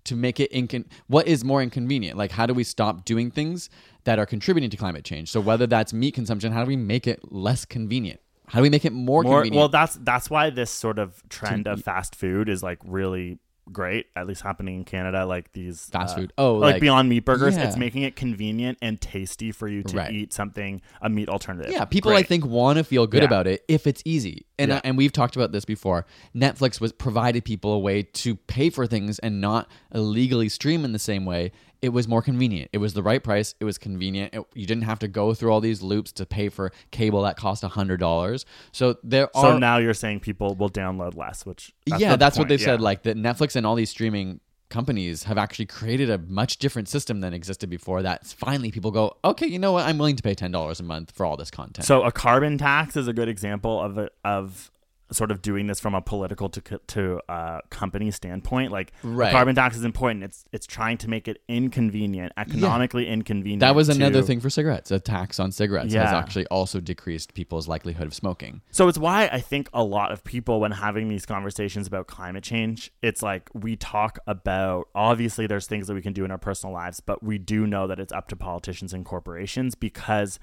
[0.07, 2.17] to make it incon- what is more inconvenient?
[2.17, 3.69] Like how do we stop doing things
[4.03, 5.29] that are contributing to climate change?
[5.29, 8.19] So whether that's meat consumption how do we make it less convenient?
[8.47, 9.59] How do we make it more, More, convenient?
[9.59, 13.39] well, that's that's why this sort of trend of fast food is like really
[13.71, 14.07] great.
[14.15, 16.33] At least happening in Canada, like these Fast uh, food.
[16.37, 17.55] Oh, like, like- Beyond Meat burgers.
[17.55, 17.67] Yeah.
[17.67, 20.11] It's making it convenient and tasty for you to Right.
[20.11, 21.71] eat something a meat alternative.
[21.71, 23.27] Yeah, people I think want to feel good Yeah.
[23.27, 24.45] about it if it's easy.
[24.59, 24.81] And Yeah.
[24.83, 26.05] and we've talked about this before.
[26.35, 30.91] Netflix was provided people a way to pay for things and not illegally stream in
[30.93, 31.51] the same way.
[31.81, 32.69] It was more convenient.
[32.73, 33.53] It was the right price.
[33.59, 34.33] It was convenient.
[34.33, 37.37] It- you didn't have to go through all these loops to pay for cable that
[37.37, 38.45] cost hundred dollars.
[38.71, 39.41] So there are.
[39.43, 42.81] So now you're saying people will download less, which that's yeah, that's what they've said.
[42.81, 47.21] Like that Netflix and all these streaming companies have actually created a much different system
[47.21, 48.01] than existed before.
[48.01, 49.85] That finally people go, okay, you know what?
[49.85, 51.85] I'm willing to pay ten dollars a month for all this content.
[51.85, 54.71] So a carbon tax is a good example of it of
[55.11, 58.71] sort of doing this from a political to to uh, company standpoint.
[58.71, 59.31] Like Right.
[59.31, 60.23] carbon tax is important.
[60.23, 63.61] It's it's trying to make it inconvenient, economically inconvenient.
[63.61, 64.91] That was another thing for cigarettes.
[64.91, 68.61] A tax on cigarettes has actually also decreased people's likelihood of smoking.
[68.71, 72.43] So it's why I think a lot of people, when having these conversations about climate
[72.43, 76.37] change, it's like we talk about obviously there's things that we can do in our
[76.37, 80.39] personal lives, but we do know that it's up to politicians and corporations because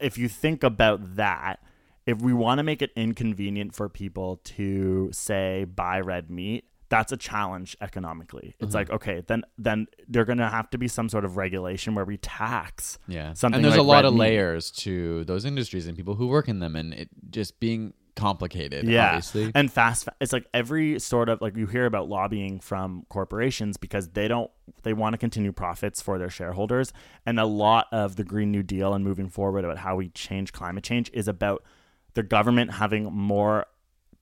[0.00, 1.60] if you think about that,
[2.06, 7.12] if we want to make it inconvenient for people to say buy red meat, that's
[7.12, 8.56] a challenge economically.
[8.58, 8.76] It's mm-hmm.
[8.76, 12.04] like okay, then then there're going to have to be some sort of regulation where
[12.04, 13.32] we tax Yeah.
[13.32, 14.20] something and there's like a lot of meat.
[14.20, 18.84] layers to those industries and people who work in them and it just being complicated,
[18.86, 19.52] yeah obviously.
[19.54, 24.08] and fast it's like every sort of like you hear about lobbying from corporations because
[24.08, 24.50] they don't
[24.82, 26.92] they want to continue profits for their shareholders
[27.24, 30.52] and a lot of the green new deal and moving forward about how we change
[30.52, 31.62] climate change is about
[32.14, 33.66] the government having more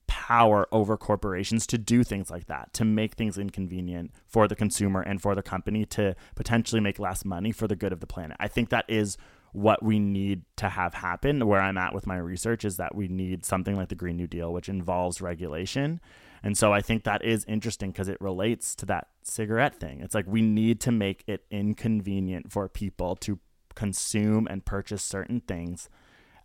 [0.07, 5.01] power over corporations to do things like that, to make things inconvenient for the consumer
[5.01, 8.35] and for the company to potentially make less money for the good of the planet.
[8.39, 9.17] I think that is
[9.51, 11.47] what we need to have happen.
[11.47, 14.27] Where I'm at with my research is that we need something like the Green New
[14.27, 16.01] Deal, which involves regulation.
[16.43, 20.01] And so I think that is interesting because it relates to that cigarette thing.
[20.01, 23.39] It's like we need to make it inconvenient for people to
[23.75, 25.89] consume and purchase certain things.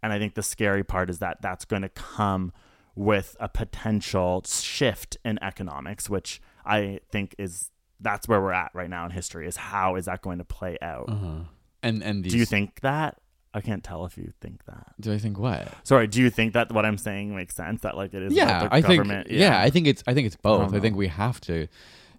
[0.04, 2.52] And I think the scary part is that that's going to come
[2.94, 8.90] with a potential shift in economics, which I think is that's where we're at right
[8.90, 11.08] now in history is how is that going to play out?
[11.08, 11.44] Uh-huh.
[11.82, 13.16] And and these, Do you think that?
[13.54, 14.92] I can't tell if you think that.
[15.00, 15.72] Do I think what?
[15.84, 17.80] Sorry, do you think that what I'm saying makes sense?
[17.80, 19.30] That like it is yeah, the I think government?
[19.30, 19.58] yeah.
[19.58, 20.70] I think it's I think it's both.
[20.70, 20.76] know.
[20.76, 21.66] I, think we have to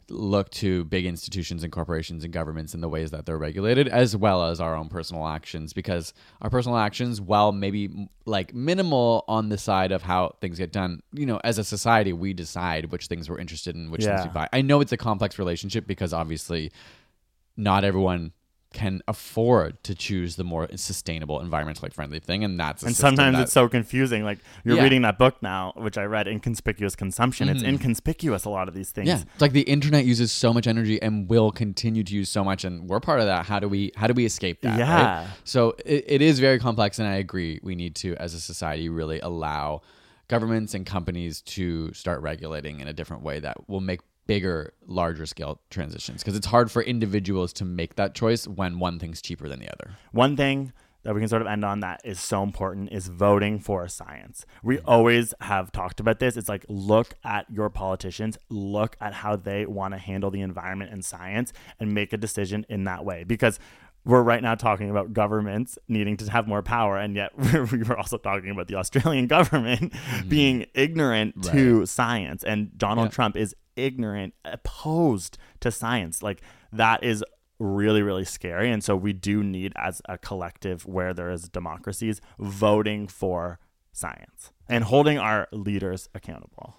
[0.09, 4.15] look to big institutions and corporations and governments in the ways that they're regulated as
[4.15, 9.49] well as our own personal actions because our personal actions while maybe like minimal on
[9.49, 13.07] the side of how things get done you know as a society we decide which
[13.07, 14.47] things we're interested in which things we buy.
[14.53, 16.71] I know it's a complex relationship because obviously
[17.57, 18.31] not everyone
[18.75, 23.37] can afford to choose the more sustainable environmentally friendly thing and that's a and sometimes
[23.37, 24.23] that- it's so confusing.
[24.23, 24.83] Like you're Yeah.
[24.83, 27.47] reading that book now, which I read, Inconspicuous Consumption.
[27.47, 27.69] It's mm-hmm.
[27.69, 29.07] inconspicuous a lot of these things.
[29.07, 32.43] Yeah, it's like the internet uses so much energy and will continue to use so
[32.43, 33.45] much, and we're part of that.
[33.45, 34.71] How do we how do we escape that?
[34.71, 34.79] right?
[34.79, 35.27] Yeah.
[35.45, 37.59] So it, it is very complex, and I agree.
[37.63, 39.81] We need to, as a society, really allow
[40.27, 45.25] governments and companies to start regulating in a different way that will make bigger, larger
[45.25, 46.23] scale transitions.
[46.23, 49.71] Because it's hard for individuals to make that choice when one thing's cheaper than the
[49.71, 49.91] other.
[50.11, 50.73] One thing
[51.03, 54.43] that we can sort of end on that is so important is voting for science.
[54.63, 56.35] We always have talked about this.
[56.35, 60.91] It's like look at your politicians, look at how they want to handle the environment
[60.91, 63.59] and science and make a decision in that way because
[64.03, 67.31] we're right now talking about governments needing to have more power and yet
[67.71, 70.29] we were also talking about the Australian government mm.
[70.29, 73.11] being ignorant to science and Donald Yeah.
[73.11, 77.23] Trump is ignorant opposed to science like that is
[77.59, 82.19] really really scary and so we do need as a collective where there is democracies
[82.39, 83.59] voting for
[83.93, 86.75] science and holding our leaders accountable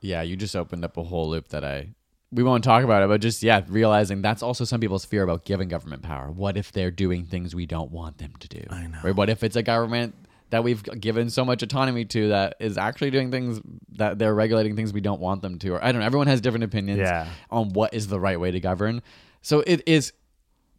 [0.00, 1.94] Yeah, you just opened up a whole loop that I
[2.32, 5.44] we won't talk about it, but just yeah, realizing that's also some people's fear about
[5.44, 6.30] giving government power.
[6.30, 8.62] What if they're doing things we don't want them to do?
[8.70, 8.98] I know.
[9.04, 9.14] Right?
[9.14, 10.14] What if it's a government
[10.52, 13.58] that we've given so much autonomy to that is actually doing things
[13.96, 15.70] that they're regulating things we don't want them to?
[15.70, 16.06] Or I don't know.
[16.06, 17.26] Everyone has different opinions Yeah.
[17.50, 19.00] on what is the right way to govern.
[19.40, 20.12] So it is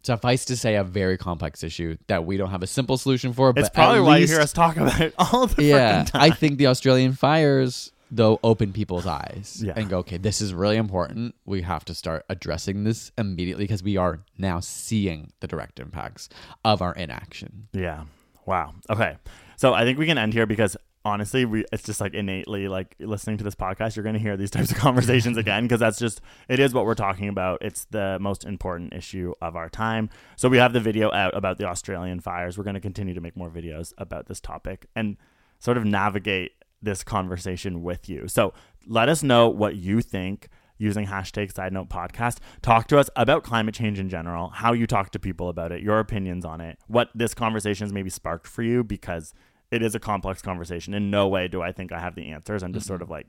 [0.04, 3.50] suffice to say a very complex issue that we don't have a simple solution for.
[3.50, 6.22] it's but probably why you hear us talk about it all the yeah, time.
[6.22, 9.72] I think the Australian fires though open people's eyes Yeah.
[9.74, 11.34] and go, okay, this is really important.
[11.46, 16.28] We have to start addressing this immediately because we are now seeing the direct impacts
[16.64, 17.66] of our inaction.
[17.72, 18.04] Yeah.
[18.46, 18.74] Wow.
[18.88, 19.16] Okay.
[19.56, 22.94] So I think we can end here because honestly, we it's just like innately like
[22.98, 25.98] listening to this podcast, you're going to hear these types of conversations again because that's
[25.98, 27.58] just it is what we're talking about.
[27.60, 30.10] It's the most important issue of our time.
[30.36, 32.56] So we have the video out about the Australian fires.
[32.56, 35.16] We're going to continue to make more videos about this topic and
[35.58, 36.52] sort of navigate
[36.82, 38.28] this conversation with you.
[38.28, 38.52] So
[38.86, 40.48] let us know what you think
[40.84, 42.38] using hashtag side note podcast.
[42.62, 45.82] Talk to us about climate change in general, how you talk to people about it,
[45.82, 49.32] your opinions on it, what this conversation has maybe sparked for you because
[49.70, 50.94] it is a complex conversation.
[50.94, 52.62] In no way do I think I have the answers.
[52.62, 53.04] I'm just sort mm-hmm.
[53.04, 53.26] of like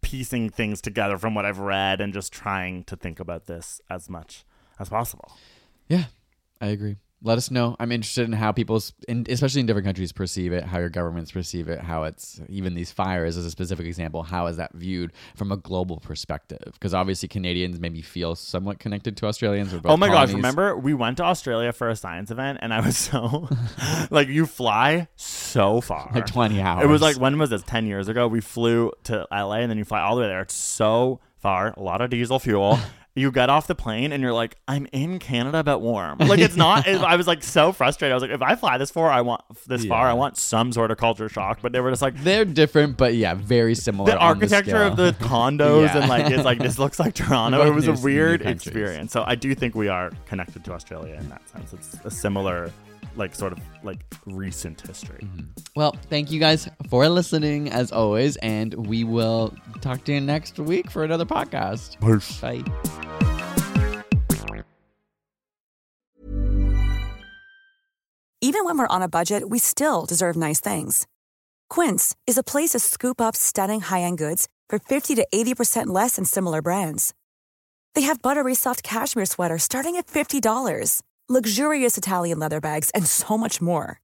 [0.00, 4.08] piecing things together from what I've read and just trying to think about this as
[4.08, 4.44] much
[4.78, 5.32] as possible.
[5.88, 6.04] Yeah,
[6.60, 6.96] I agree.
[7.24, 7.76] Let us know.
[7.78, 11.30] I'm interested in how people, in, especially in different countries, perceive it, how your governments
[11.30, 14.24] perceive it, how it's even these fires as a specific example.
[14.24, 16.72] How is that viewed from a global perspective?
[16.72, 19.72] Because obviously Canadians maybe feel somewhat connected to Australians.
[19.84, 22.96] Oh my gosh, remember we went to Australia for a science event and I was
[22.96, 23.48] so
[24.10, 26.10] like you fly so far.
[26.14, 26.84] Like 20 hours.
[26.84, 27.62] It was like when was this?
[27.62, 28.26] 10 years ago.
[28.26, 30.40] We flew to LA and then you fly all the way there.
[30.40, 32.78] It's so far, a lot of diesel fuel.
[33.14, 36.16] You get off the plane and you're like, I'm in Canada but warm.
[36.18, 36.86] Like it's not.
[36.86, 38.12] It, I was like so frustrated.
[38.12, 40.06] I was like, if I fly this far, I want this far.
[40.08, 41.58] I want some sort of culture shock.
[41.60, 44.10] But they were just like, They're different, but yeah, very similar.
[44.10, 45.12] the architecture of scale.
[45.12, 45.98] the condos Yeah.
[45.98, 47.58] and like it's like this looks like Toronto.
[47.58, 49.12] Both It was a weird experience.
[49.12, 51.74] So I do think we are connected to Australia in that sense.
[51.74, 52.70] It's a similar,
[53.16, 55.20] like sort of like recent history.
[55.22, 55.42] Mm-hmm.
[55.76, 60.58] Well, thank you guys for listening as always, and we will talk to you next
[60.58, 61.98] week for another podcast.
[62.40, 62.62] Bye.
[68.44, 71.06] Even when we're on a budget, we still deserve nice things.
[71.70, 76.16] Quince is a place to scoop up stunning high-end goods for 50 to 80% less
[76.16, 77.14] than similar brands.
[77.94, 83.38] They have buttery soft cashmere sweaters starting at $50, luxurious Italian leather bags, and so
[83.38, 84.00] much more.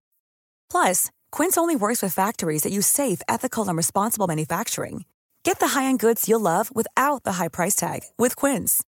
[0.70, 5.04] Plus, Quince only works with factories that use safe, ethical, and responsible manufacturing.
[5.42, 8.84] Get the high-end goods you'll love without the high price tag with Quince.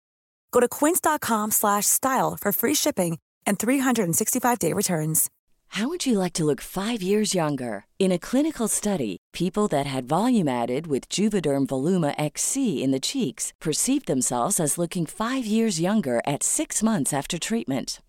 [0.52, 5.30] Go to quince.com/style for free shipping and 365-day returns.
[5.72, 7.84] How would you like to look 5 years younger?
[7.98, 13.00] In a clinical study, people that had volume added with Juvederm Voluma XC in the
[13.00, 18.00] cheeks perceived themselves as looking 5 years younger at 6 months after treatment.